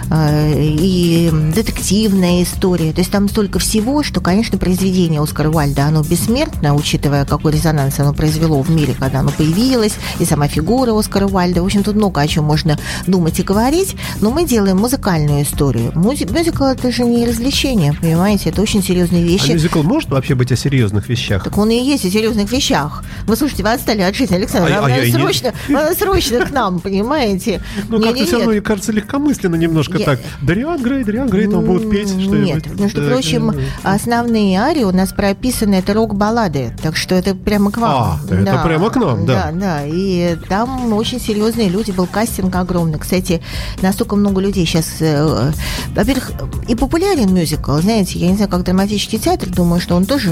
э, 0.09 0.61
и 0.63 1.29
детективная 1.53 2.43
история. 2.43 2.93
То 2.93 2.99
есть 2.99 3.11
там 3.11 3.27
столько 3.29 3.59
всего, 3.59 4.03
что, 4.03 4.21
конечно, 4.21 4.57
произведение 4.57 5.21
Оскара 5.21 5.49
Уальда, 5.49 5.85
оно 5.85 6.03
бессмертно, 6.03 6.75
учитывая, 6.75 7.25
какой 7.25 7.51
резонанс 7.51 7.99
оно 7.99 8.13
произвело 8.13 8.61
в 8.61 8.69
мире, 8.69 8.95
когда 8.97 9.19
оно 9.19 9.31
появилось, 9.31 9.93
и 10.19 10.25
сама 10.25 10.47
фигура 10.47 10.97
Оскара 10.97 11.27
Уальда. 11.27 11.61
В 11.61 11.65
общем, 11.65 11.83
тут 11.83 11.95
много 11.95 12.21
о 12.21 12.27
чем 12.27 12.45
можно 12.45 12.77
думать 13.07 13.39
и 13.39 13.43
говорить, 13.43 13.95
но 14.21 14.31
мы 14.31 14.45
делаем 14.45 14.77
музыкальную 14.77 15.43
историю. 15.43 15.91
Музи- 15.93 16.25
Мюзикл– 16.61 16.65
это 16.87 16.91
же 16.91 17.03
не 17.03 17.25
развлечение, 17.25 17.93
понимаете? 17.93 18.49
Это 18.49 18.61
очень 18.61 18.83
серьезные 18.83 19.23
А 19.23 19.27
вещи. 19.27 19.51
мюзикл 19.51 19.81
может 19.81 20.09
вообще 20.09 20.35
быть 20.35 20.51
о 20.51 20.55
серьезных 20.55 21.09
вещах? 21.09 21.43
Так 21.43 21.57
он 21.57 21.69
и 21.71 21.75
есть 21.75 22.05
о 22.05 22.09
серьезных 22.11 22.51
вещах. 22.51 23.03
Вы 23.25 23.35
слушайте, 23.35 23.63
вы 23.63 23.71
отстали 23.73 24.01
от 24.01 24.15
жизни, 24.15 24.35
Александр. 24.35 24.71
А- 24.71 24.85
а 24.85 25.11
срочно, 25.11 25.53
надо 25.69 25.95
срочно 25.95 26.45
к 26.45 26.51
нам, 26.51 26.79
понимаете? 26.79 27.61
Ну, 27.89 27.99
как-то 28.01 28.25
все 28.25 28.37
равно, 28.37 28.51
мне 28.51 28.61
кажется, 28.61 28.91
легкомысленно 28.91 29.55
немножко 29.55 29.99
так. 29.99 30.19
Дариан 30.41 30.81
Грей, 30.81 31.03
Дариан 31.03 31.29
Грей, 31.29 31.47
там 31.47 31.65
будут 31.65 31.89
петь 31.89 32.09
что-нибудь. 32.09 32.65
Нет, 32.67 32.79
между 32.79 33.07
прочим, 33.07 33.53
основные 33.83 34.59
арии 34.59 34.83
у 34.83 34.91
нас 34.91 35.11
прописаны, 35.13 35.75
это 35.75 35.93
рок-баллады, 35.93 36.75
так 36.81 36.95
что 36.95 37.15
это 37.15 37.33
прямо 37.35 37.71
к 37.71 37.77
вам. 37.77 37.91
А, 37.91 38.19
это 38.33 38.61
прямо 38.63 38.89
к 38.89 38.95
нам, 38.97 39.25
да. 39.25 39.51
Да, 39.51 39.51
да, 39.59 39.81
и 39.85 40.35
там 40.49 40.93
очень 40.93 41.19
серьезные 41.19 41.69
люди, 41.69 41.91
был 41.91 42.05
кастинг 42.07 42.55
огромный. 42.55 42.99
Кстати, 42.99 43.41
настолько 43.81 44.15
много 44.15 44.41
людей 44.41 44.65
сейчас... 44.65 44.87
э, 44.99 45.51
Во-первых, 45.95 46.31
и 46.67 46.75
популярен 46.75 47.33
мюзикл, 47.33 47.77
знаете, 47.79 48.19
я 48.19 48.27
не 48.29 48.35
знаю, 48.35 48.49
как 48.49 48.63
драматический 48.63 49.19
театр, 49.19 49.49
думаю, 49.49 49.81
что 49.81 49.95
он 49.95 50.05
тоже 50.05 50.29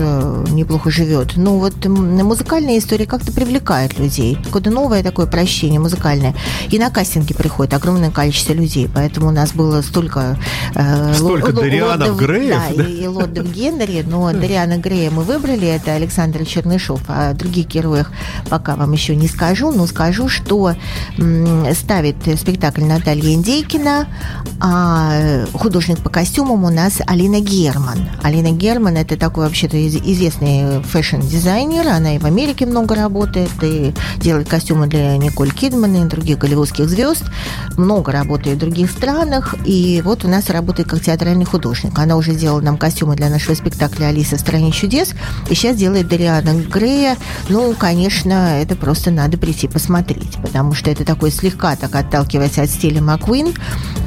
неплохо 0.52 0.90
живет, 0.92 1.36
но 1.36 1.58
вот 1.58 1.86
музыкальная 1.86 2.78
история 2.78 3.06
как-то 3.06 3.32
привлекает 3.32 3.98
людей. 4.00 4.38
Какое-то 4.46 4.70
новое 4.70 5.04
такое 5.04 5.26
прощение 5.26 5.80
музыкальное. 5.80 6.36
И 6.70 6.80
на 6.80 6.90
кастинги 6.92 7.34
приходит 7.34 7.74
огромное 7.74 8.12
количество 8.12 8.54
людей, 8.54 8.90
поэтому 8.94 9.28
у 9.28 9.32
нас 9.32 9.52
было 9.54 9.82
столько... 9.82 10.38
э, 10.76 11.14
Столько 11.16 11.52
Дарианов, 11.52 12.10
лордов- 12.10 12.18
Греев, 12.18 12.62
Да, 12.78 12.84
да? 12.84 12.90
и, 12.90 13.04
и 13.04 13.08
лордов 13.08 13.52
Генри, 13.52 14.06
но 14.08 14.32
Дариана 14.34 14.78
Грея 14.78 15.12
мы 15.12 15.24
выбрали, 15.24 15.68
это 15.68 15.94
Александр 15.94 16.46
Чернышов. 16.46 17.02
А 17.08 17.30
О 17.32 17.34
других 17.34 17.68
героях 17.68 18.12
пока 18.50 18.76
вам 18.76 18.94
еще 18.94 19.16
не 19.16 19.28
скажу, 19.28 19.72
но 19.72 19.88
скажу, 19.88 20.30
что 20.30 20.74
м, 21.18 21.66
ставит 21.74 22.16
спектакль 22.40 22.84
Наталья 22.84 23.34
Индейкина, 23.34 24.08
а 24.62 25.46
художник 25.54 26.00
по 26.00 26.09
костюмам 26.10 26.64
у 26.64 26.70
нас 26.70 27.00
Алина 27.06 27.40
Герман. 27.40 28.10
Алина 28.24 28.52
Герман 28.52 28.98
это 28.98 29.18
такой 29.18 29.46
вообще-то 29.46 29.78
из- 29.78 29.96
известный 29.96 30.82
фэшн-дизайнер, 30.84 31.88
она 31.88 32.16
и 32.16 32.20
в 32.20 32.26
Америке 32.26 32.66
много 32.66 32.96
работает, 32.96 33.52
и 33.62 33.94
делает 34.18 34.50
костюмы 34.50 34.88
для 34.88 35.16
Николь 35.18 35.52
Кидман 35.52 35.96
и 35.96 36.10
других 36.10 36.38
голливудских 36.38 36.90
звезд, 36.90 37.24
много 37.78 38.12
работает 38.12 38.58
в 38.58 38.60
других 38.60 38.92
странах, 38.92 39.56
и 39.66 40.02
вот 40.04 40.26
у 40.26 40.28
нас 40.28 40.50
работает 40.50 40.90
как 40.90 41.02
театральный 41.02 41.46
художник. 41.46 41.98
Она 41.98 42.16
уже 42.16 42.34
делала 42.34 42.62
нам 42.62 42.78
костюмы 42.78 43.16
для 43.16 43.30
нашего 43.30 43.56
спектакля 43.56 44.08
«Алиса 44.08 44.38
в 44.38 44.40
стране 44.40 44.72
чудес», 44.72 45.14
и 45.50 45.56
сейчас 45.56 45.78
делает 45.78 46.08
Дориана 46.08 46.54
Грея. 46.54 47.18
Ну, 47.50 47.74
конечно, 47.74 48.60
это 48.60 48.76
просто 48.76 49.12
надо 49.12 49.38
прийти 49.38 49.68
посмотреть, 49.68 50.38
потому 50.42 50.74
что 50.74 50.90
это 50.90 51.06
такой 51.06 51.32
слегка 51.32 51.76
так 51.76 51.96
отталкиваясь 51.96 52.58
от 52.58 52.70
стиля 52.70 53.02
Маккуин, 53.02 53.54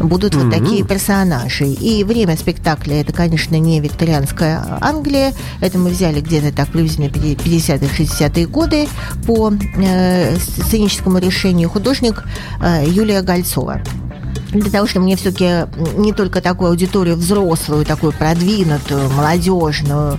будут 0.01 0.35
вот 0.35 0.51
такие 0.51 0.85
персонажи. 0.85 1.67
И 1.67 1.92
время 2.01 2.37
спектакля 2.37 3.01
это, 3.01 3.13
конечно, 3.13 3.59
не 3.59 3.81
викторианская 3.81 4.79
Англия, 4.81 5.33
это 5.61 5.79
мы 5.79 5.91
взяли 5.91 6.21
где-то 6.21 6.55
так 6.55 6.69
приблизительно 6.69 7.07
50-е, 7.07 7.89
60-е 7.89 8.47
годы 8.47 8.89
по 9.27 9.53
э, 9.53 10.37
сценическому 10.37 11.19
решению 11.19 11.69
художник 11.69 12.25
э, 12.63 12.85
Юлия 12.89 13.23
Гольцова. 13.23 13.83
для 14.53 14.71
того, 14.71 14.87
чтобы 14.87 15.05
мне 15.05 15.17
все-таки 15.17 15.67
не 15.97 16.13
только 16.13 16.41
такую 16.41 16.71
аудиторию 16.71 17.17
взрослую, 17.17 17.85
такую 17.85 18.13
продвинутую, 18.13 19.11
молодежную. 19.11 20.19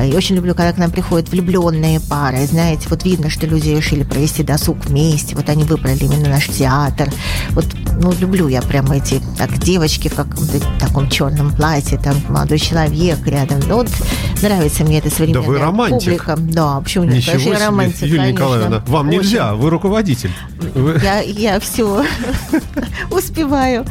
Я 0.00 0.16
очень 0.16 0.36
люблю, 0.36 0.54
когда 0.54 0.72
к 0.72 0.78
нам 0.78 0.90
приходят 0.90 1.28
влюбленные 1.28 2.00
пары. 2.00 2.44
Знаете, 2.46 2.86
вот 2.90 3.04
видно, 3.04 3.30
что 3.30 3.46
люди 3.46 3.70
решили 3.70 4.02
провести 4.02 4.42
досуг 4.42 4.84
вместе. 4.86 5.36
Вот 5.36 5.48
они 5.48 5.64
выбрали 5.64 6.04
именно 6.04 6.28
наш 6.28 6.48
театр. 6.48 7.10
Вот, 7.50 7.66
ну, 8.00 8.12
люблю 8.18 8.48
я 8.48 8.62
прямо 8.62 8.96
эти, 8.96 9.20
так, 9.36 9.58
девочки 9.58 10.08
в 10.08 10.14
каком-то 10.14 10.60
таком 10.78 11.08
черном 11.10 11.50
платье, 11.54 11.98
там 11.98 12.16
молодой 12.28 12.58
человек 12.58 13.18
рядом. 13.26 13.60
Ну, 13.66 13.76
вот 13.76 13.88
нравится 14.42 14.84
мне 14.84 14.98
эта 14.98 15.10
современная 15.10 15.42
Да 15.42 15.48
вы 15.48 15.58
романтик. 15.58 16.04
публика. 16.04 16.36
Да, 16.38 16.80
почему 16.80 17.04
нет? 17.04 17.14
Ничего 17.16 17.38
себе, 17.38 17.56
романтик, 17.58 18.02
Юлия 18.02 18.16
конечно. 18.18 18.32
Николаевна. 18.32 18.82
Вам 18.86 19.08
Очень. 19.08 19.18
нельзя, 19.18 19.54
вы 19.54 19.70
руководитель. 19.70 20.30
Я, 21.02 21.20
я 21.20 21.60
все 21.60 22.04
успеваю. 23.10 23.84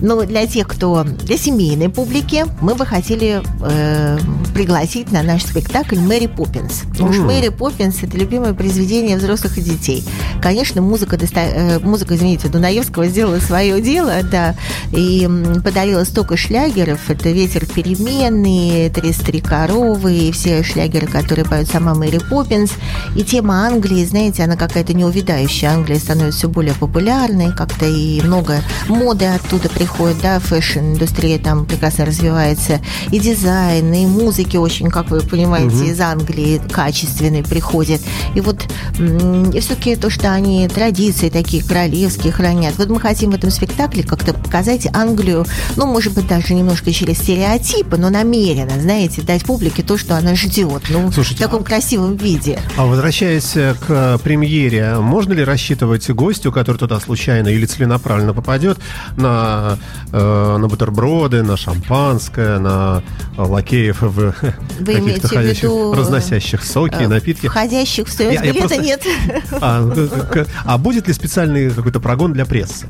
Но 0.00 0.22
для 0.24 0.46
тех, 0.46 0.66
кто 0.68 1.04
для 1.04 1.36
семейной 1.36 1.88
публики, 1.88 2.44
мы 2.60 2.74
бы 2.74 2.86
хотели 2.86 3.42
э, 3.62 4.18
пригласить 4.54 5.10
на 5.12 5.22
наш 5.22 5.44
спектакль 5.44 5.98
Мэри 5.98 6.26
Поппинс. 6.26 6.82
Потому 6.90 7.12
что. 7.12 7.22
Мэри 7.22 7.48
Поппинс 7.48 8.02
это 8.02 8.16
любимое 8.16 8.54
произведение 8.54 9.16
взрослых 9.16 9.58
и 9.58 9.62
детей. 9.62 10.04
Конечно, 10.42 10.82
музыка, 10.82 11.16
доста- 11.16 11.40
э, 11.40 11.78
музыка, 11.80 12.16
извините, 12.16 12.48
Дунаевского 12.48 13.06
сделала 13.06 13.40
свое 13.40 13.80
дело, 13.80 14.12
да, 14.30 14.54
и 14.92 15.28
подарила 15.64 16.04
столько 16.04 16.36
шлягеров. 16.36 17.08
Это 17.08 17.30
ветер 17.30 17.66
переменный, 17.66 18.90
три 18.90 19.40
коровы, 19.40 20.14
и 20.14 20.32
все 20.32 20.62
шлягеры, 20.62 21.06
которые 21.06 21.44
поет 21.44 21.68
сама 21.68 21.94
Мэри 21.94 22.18
Поппинс. 22.18 22.72
И 23.16 23.22
тема 23.22 23.66
Англии, 23.66 24.04
знаете, 24.04 24.44
она 24.44 24.56
какая-то 24.56 24.94
неувидающая. 24.94 25.70
Англия 25.70 25.98
становится 25.98 26.38
все 26.38 26.48
более 26.48 26.74
популярной, 26.74 27.52
как-то 27.52 27.86
и 27.86 28.20
много 28.22 28.60
моды 28.88 29.24
оттуда 29.26 29.68
приходит, 29.68 29.85
да, 30.22 30.38
фэшн-индустрия 30.40 31.38
там 31.38 31.66
прекрасно 31.66 32.06
развивается, 32.06 32.80
и 33.10 33.18
дизайн, 33.18 33.92
и 33.92 34.06
музыки 34.06 34.56
очень, 34.56 34.90
как 34.90 35.10
вы 35.10 35.20
понимаете, 35.20 35.86
из 35.86 36.00
Англии 36.00 36.60
качественной 36.70 37.42
приходит. 37.42 38.00
И 38.34 38.40
вот 38.40 38.66
все-таки 38.94 39.96
то, 39.96 40.10
что 40.10 40.32
они 40.32 40.68
традиции 40.68 41.28
такие 41.28 41.62
королевские 41.62 42.32
хранят. 42.32 42.76
Вот 42.78 42.88
мы 42.88 43.00
хотим 43.00 43.30
в 43.30 43.34
этом 43.34 43.50
спектакле 43.50 44.02
как-то 44.02 44.34
показать 44.34 44.86
Англию, 44.94 45.46
ну, 45.76 45.86
может 45.86 46.14
быть, 46.14 46.26
даже 46.26 46.54
немножко 46.54 46.92
через 46.92 47.18
стереотипы, 47.18 47.96
но 47.96 48.10
намеренно, 48.10 48.80
знаете, 48.80 49.22
дать 49.22 49.44
публике 49.44 49.82
то, 49.82 49.96
что 49.98 50.16
она 50.16 50.34
ждет, 50.34 50.84
ну, 50.88 51.10
Слушайте, 51.12 51.44
в 51.44 51.46
таком 51.46 51.64
красивом 51.64 52.16
виде. 52.16 52.58
А 52.76 52.86
возвращаясь 52.86 53.56
э, 53.56 53.74
к 53.86 54.18
премьере, 54.18 54.96
можно 54.98 55.32
ли 55.32 55.44
рассчитывать 55.44 56.08
гостю, 56.10 56.52
который 56.52 56.76
туда 56.76 57.00
случайно 57.00 57.48
или 57.48 57.66
целенаправленно 57.66 58.34
попадет, 58.34 58.78
на, 59.16 59.75
э, 60.12 60.56
на 60.58 60.68
бутерброды, 60.68 61.42
на 61.42 61.56
шампанское, 61.56 62.58
на 62.58 63.02
лакеев 63.36 63.98
в 64.02 64.32
каких-то 64.84 65.28
ходящих, 65.28 65.62
виду, 65.64 65.92
э, 65.92 65.96
разносящих 65.96 66.64
соки 66.64 66.94
э, 67.02 67.08
напитки? 67.08 67.46
Входящих 67.48 68.08
в 68.08 68.12
стоимость 68.12 68.40
Я- 68.40 68.44
я 68.46 68.52
билета 68.52 68.68
просто- 68.68 68.84
нет. 68.84 69.02
А, 69.60 69.88
к- 69.90 70.30
к- 70.32 70.46
а 70.64 70.78
будет 70.78 71.08
ли 71.08 71.14
специальный 71.14 71.70
какой-то 71.70 72.00
прогон 72.00 72.32
для 72.32 72.44
прессы? 72.46 72.86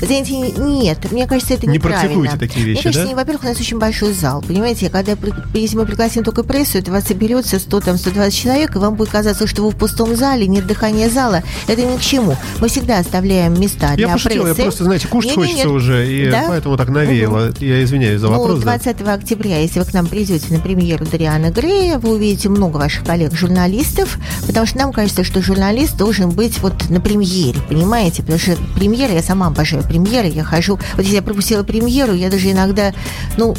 Знаете, 0.00 0.34
нет, 0.36 1.10
мне 1.12 1.26
кажется, 1.26 1.54
это 1.54 1.66
Не 1.66 1.74
неправильно. 1.74 2.00
практикуете 2.02 2.36
такие 2.38 2.66
вещи, 2.66 2.78
Мне 2.78 2.82
кажется, 2.84 3.02
да? 3.02 3.08
не- 3.08 3.14
во-первых, 3.14 3.44
у 3.44 3.46
нас 3.48 3.60
очень 3.60 3.78
большой 3.78 4.12
зал, 4.12 4.42
понимаете, 4.46 4.90
когда 4.90 5.12
если 5.54 5.76
мы 5.76 5.86
пригласим 5.86 6.24
только 6.24 6.42
прессу, 6.42 6.78
это 6.78 6.90
вас 6.90 7.04
соберется 7.06 7.58
100, 7.58 7.80
там, 7.80 7.96
120 7.98 8.34
человек, 8.34 8.74
и 8.74 8.78
вам 8.78 8.94
будет 8.94 9.10
казаться, 9.10 9.46
что 9.46 9.62
вы 9.62 9.70
в 9.70 9.76
пустом 9.76 10.16
зале, 10.16 10.46
нет 10.46 10.66
дыхания 10.66 11.08
зала. 11.08 11.42
Это 11.68 11.82
ни 11.82 11.96
к 11.96 12.00
чему. 12.00 12.36
Мы 12.60 12.68
всегда 12.68 12.98
оставляем 12.98 13.58
места 13.60 13.90
Я 13.90 13.96
для 13.96 14.08
пошутил, 14.08 14.46
я 14.46 14.54
прессы. 14.54 14.62
просто, 14.62 14.84
знаете, 14.84 15.08
кушать 15.08 15.36
Не-не-не. 15.36 15.50
хочется 15.52 15.68
уже, 15.70 16.01
и 16.04 16.30
Да? 16.30 16.44
поэтому 16.48 16.76
так 16.76 16.88
навеяло. 16.88 17.52
Я 17.60 17.82
извиняюсь 17.84 18.20
за 18.20 18.28
Ну, 18.28 18.38
вопрос. 18.38 18.58
да. 18.60 18.78
20 18.78 19.00
октября, 19.02 19.58
если 19.60 19.78
вы 19.80 19.84
к 19.84 19.92
нам 19.94 20.06
придете 20.06 20.52
на 20.52 20.60
премьеру 20.60 21.04
Дариана 21.06 21.50
Грея, 21.50 21.98
вы 21.98 22.10
увидите 22.12 22.48
много 22.48 22.76
ваших 22.76 23.04
коллег-журналистов, 23.04 24.18
потому 24.46 24.66
что 24.66 24.78
нам 24.78 24.92
кажется, 24.92 25.24
что 25.24 25.42
журналист 25.42 25.96
должен 25.96 26.30
быть 26.30 26.58
вот 26.60 26.88
на 26.90 27.00
премьере, 27.00 27.60
понимаете? 27.68 28.22
Потому 28.22 28.38
что 28.38 28.56
премьера, 28.76 29.12
я 29.12 29.22
сама 29.22 29.46
обожаю 29.48 29.82
премьеры, 29.82 30.28
я 30.28 30.44
хожу... 30.44 30.78
Вот 30.94 31.02
если 31.02 31.16
я 31.16 31.22
пропустила 31.22 31.62
премьеру, 31.62 32.12
я 32.14 32.30
даже 32.30 32.50
иногда, 32.50 32.92
ну, 33.36 33.54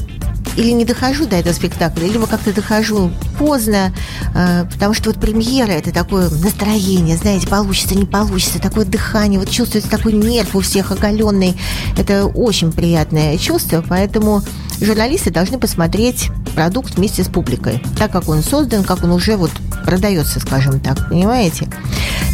или 0.55 0.71
не 0.71 0.85
дохожу 0.85 1.25
до 1.25 1.35
этого 1.35 1.53
спектакля, 1.53 2.07
либо 2.07 2.27
как-то 2.27 2.53
дохожу 2.53 3.11
поздно, 3.37 3.93
э, 4.35 4.65
потому 4.71 4.93
что 4.93 5.09
вот 5.09 5.19
премьера 5.19 5.71
это 5.71 5.91
такое 5.91 6.29
настроение, 6.29 7.17
знаете, 7.17 7.47
получится, 7.47 7.95
не 7.95 8.05
получится, 8.05 8.59
такое 8.59 8.85
дыхание, 8.85 9.39
вот 9.39 9.49
чувствуется 9.49 9.89
такой 9.89 10.13
нерв 10.13 10.55
у 10.55 10.61
всех 10.61 10.91
оголенный. 10.91 11.55
Это 11.97 12.25
очень 12.25 12.71
приятное 12.71 13.37
чувство, 13.37 13.83
поэтому 13.87 14.41
журналисты 14.81 15.31
должны 15.31 15.57
посмотреть 15.57 16.29
продукт 16.55 16.95
вместе 16.95 17.23
с 17.23 17.27
публикой, 17.27 17.81
так 17.97 18.11
как 18.11 18.29
он 18.29 18.43
создан, 18.43 18.83
как 18.83 19.03
он 19.03 19.11
уже 19.11 19.37
вот 19.37 19.51
продается, 19.83 20.39
скажем 20.39 20.79
так, 20.79 21.09
понимаете? 21.09 21.67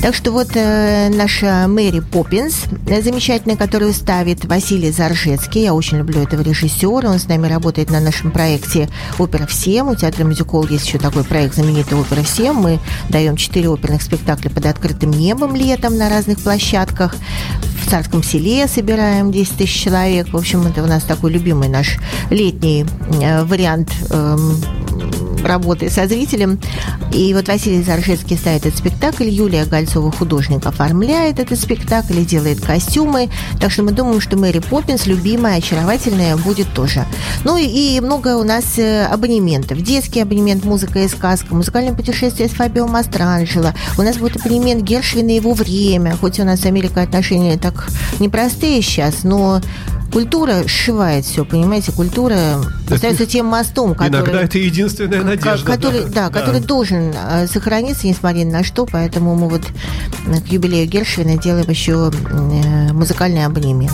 Так 0.01 0.15
что 0.15 0.31
вот 0.31 0.51
э, 0.55 1.09
наша 1.09 1.67
Мэри 1.67 1.99
Поппинс, 1.99 2.63
э, 2.87 3.01
замечательная, 3.01 3.57
которую 3.57 3.93
ставит 3.93 4.45
Василий 4.45 4.91
Заржецкий. 4.91 5.63
Я 5.63 5.73
очень 5.73 5.97
люблю 5.97 6.21
этого 6.21 6.41
режиссера. 6.41 7.09
Он 7.09 7.19
с 7.19 7.27
нами 7.27 7.47
работает 7.47 7.89
на 7.89 7.99
нашем 7.99 8.31
проекте 8.31 8.89
«Опера 9.17 9.45
всем». 9.45 9.89
У 9.89 9.95
театра 9.95 10.23
Мюзикол 10.23 10.67
есть 10.67 10.87
еще 10.87 10.99
такой 10.99 11.25
проект 11.25 11.55
знаменитый 11.55 11.97
«Опера 11.97 12.23
всем». 12.23 12.55
Мы 12.55 12.79
даем 13.09 13.35
четыре 13.35 13.67
оперных 13.67 14.01
спектакля 14.01 14.49
под 14.49 14.67
открытым 14.67 15.11
небом 15.11 15.53
летом 15.53 15.97
на 15.97 16.09
разных 16.09 16.39
площадках. 16.39 17.15
В 17.85 17.89
Царском 17.89 18.23
селе 18.23 18.67
собираем 18.67 19.31
10 19.31 19.57
тысяч 19.57 19.83
человек. 19.83 20.31
В 20.31 20.37
общем, 20.37 20.65
это 20.65 20.81
у 20.81 20.87
нас 20.87 21.03
такой 21.03 21.31
любимый 21.31 21.67
наш 21.67 21.97
летний 22.29 22.85
э, 23.21 23.43
вариант 23.43 23.91
эм, 24.11 24.61
работы 25.43 25.89
со 25.89 26.07
зрителем. 26.07 26.59
И 27.13 27.33
вот 27.33 27.47
Василий 27.47 27.83
Заржецкий 27.83 28.37
ставит 28.37 28.65
этот 28.65 28.77
спектакль, 28.77 29.27
Юлия 29.29 29.65
Гольцова, 29.65 30.11
художник, 30.11 30.65
оформляет 30.65 31.39
этот 31.39 31.59
спектакль 31.59 32.19
и 32.19 32.25
делает 32.25 32.61
костюмы. 32.61 33.29
Так 33.59 33.71
что 33.71 33.83
мы 33.83 33.91
думаем, 33.91 34.21
что 34.21 34.37
Мэри 34.37 34.59
Поппинс, 34.59 35.05
любимая, 35.05 35.57
очаровательная, 35.57 36.37
будет 36.37 36.73
тоже. 36.73 37.05
Ну 37.43 37.57
и, 37.57 37.99
много 37.99 38.37
у 38.37 38.43
нас 38.43 38.77
э, 38.77 39.05
абонементов. 39.05 39.81
Детский 39.81 40.21
абонемент 40.21 40.65
«Музыка 40.65 40.99
и 40.99 41.07
сказка», 41.07 41.55
музыкальное 41.55 41.93
путешествие 41.93 42.49
с 42.49 42.51
Фабио 42.51 42.87
Мастранджело. 42.87 43.73
У 43.97 44.01
нас 44.01 44.17
будет 44.17 44.37
абонемент 44.37 44.83
Гершвина 44.83 45.29
и 45.29 45.35
его 45.35 45.53
время. 45.53 46.15
Хоть 46.17 46.39
у 46.39 46.43
нас 46.43 46.61
с 46.61 46.65
Америкой 46.65 47.03
отношения 47.03 47.57
так 47.57 47.87
непростые 48.19 48.81
сейчас, 48.81 49.23
но 49.23 49.61
культура 50.11 50.67
сшивает 50.67 51.25
все, 51.25 51.45
понимаете? 51.45 51.91
Культура 51.91 52.61
остается 52.89 53.25
тем 53.25 53.45
мостом, 53.45 53.93
который... 53.93 54.09
Иногда 54.09 54.41
это 54.41 54.57
единственная 54.57 55.21
надежда. 55.23 55.65
который, 55.65 56.05
да, 56.09 56.29
который 56.29 56.61
должен 56.61 57.13
э, 57.13 57.47
сохраниться, 57.47 58.07
несмотря 58.07 58.39
ни 58.39 58.51
на 58.51 58.63
что, 58.63 58.85
поэтому 58.85 59.35
мы 59.35 59.49
вот 59.49 59.61
э, 60.27 60.41
к 60.41 60.47
юбилею 60.47 60.87
Гершвина 60.87 61.37
делаем 61.37 61.69
еще 61.69 62.11
э, 62.11 62.93
музыкальный 62.93 63.45
абонемент. 63.45 63.93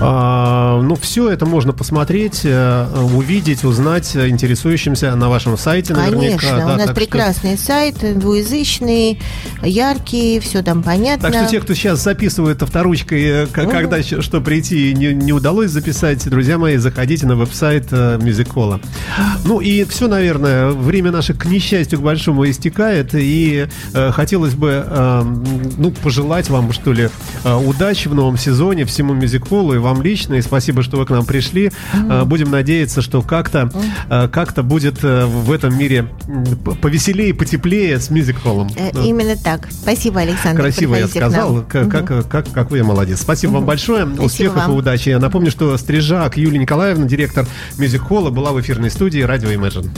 А, 0.00 0.80
ну, 0.80 0.94
все 0.96 1.30
это 1.30 1.46
можно 1.46 1.72
посмотреть, 1.72 2.44
увидеть, 2.44 3.64
узнать 3.64 4.16
интересующимся 4.16 5.14
на 5.14 5.28
вашем 5.28 5.56
сайте 5.58 5.92
наверняка. 5.94 6.38
Конечно, 6.38 6.56
да, 6.58 6.64
у 6.64 6.68
нас 6.68 6.76
так 6.78 6.84
что- 6.86 6.94
прекрасный 6.94 7.58
сайт, 7.58 8.18
двуязычный, 8.18 9.20
яркий, 9.62 10.40
все 10.40 10.62
там 10.62 10.82
понятно. 10.82 11.30
Так 11.30 11.42
что 11.42 11.50
те, 11.50 11.60
кто 11.60 11.74
сейчас 11.74 12.02
записывает 12.02 12.62
авторучкой, 12.62 13.46
к- 13.46 13.66
когда 13.66 14.02
что 14.02 14.40
прийти 14.40 14.90
и 14.90 14.94
не, 14.94 15.12
не 15.32 15.38
удалось 15.38 15.70
записать, 15.70 16.28
друзья 16.28 16.58
мои, 16.58 16.76
заходите 16.76 17.26
на 17.26 17.36
веб-сайт 17.36 17.86
э, 17.90 18.18
Мюзикола. 18.20 18.80
Ну 19.46 19.60
и 19.60 19.84
все, 19.84 20.06
наверное, 20.06 20.72
время 20.72 21.10
наше, 21.10 21.32
к 21.32 21.46
несчастью, 21.46 22.00
к 22.00 22.02
большому 22.02 22.48
истекает, 22.50 23.14
и 23.14 23.66
э, 23.94 24.10
хотелось 24.12 24.52
бы, 24.54 24.84
э, 24.86 25.22
ну, 25.78 25.90
пожелать 25.90 26.50
вам, 26.50 26.70
что 26.74 26.92
ли, 26.92 27.08
э, 27.44 27.54
удачи 27.54 28.08
в 28.08 28.14
новом 28.14 28.36
сезоне, 28.36 28.84
всему 28.84 29.14
Мюзиколу 29.14 29.72
и 29.72 29.78
вам 29.78 30.02
лично, 30.02 30.34
и 30.34 30.42
спасибо, 30.42 30.82
что 30.82 30.98
вы 30.98 31.06
к 31.06 31.10
нам 31.10 31.24
пришли. 31.24 31.72
Э, 31.94 32.24
будем 32.24 32.50
надеяться, 32.50 33.00
что 33.00 33.22
как-то 33.22 33.72
э, 34.10 34.28
как-то 34.28 34.62
будет 34.62 35.02
э, 35.02 35.24
в 35.24 35.50
этом 35.50 35.78
мире 35.78 36.10
повеселее, 36.82 37.32
потеплее 37.32 37.98
с 37.98 38.10
Мюзиколом. 38.10 38.68
Э, 38.76 38.90
Именно 39.02 39.36
так. 39.36 39.68
Спасибо, 39.70 40.20
Александр. 40.20 40.60
Красиво 40.60 40.94
я 40.94 41.08
сказал, 41.08 41.64
как, 41.66 41.88
как, 41.88 42.28
как, 42.28 42.52
как 42.52 42.70
вы 42.70 42.82
молодец. 42.82 43.22
Спасибо 43.22 43.52
вам 43.52 43.64
большое, 43.64 44.04
успехов 44.04 44.66
вам. 44.66 44.72
и 44.72 44.74
удачи. 44.74 45.08
Напомню, 45.22 45.52
что 45.52 45.76
Стрижак 45.76 46.36
Юлия 46.36 46.58
Николаевна, 46.58 47.06
директор 47.06 47.46
мюзик-холла, 47.78 48.30
была 48.30 48.50
в 48.50 48.60
эфирной 48.60 48.90
студии 48.90 49.20
радио 49.20 49.50
Imagine. 49.50 49.88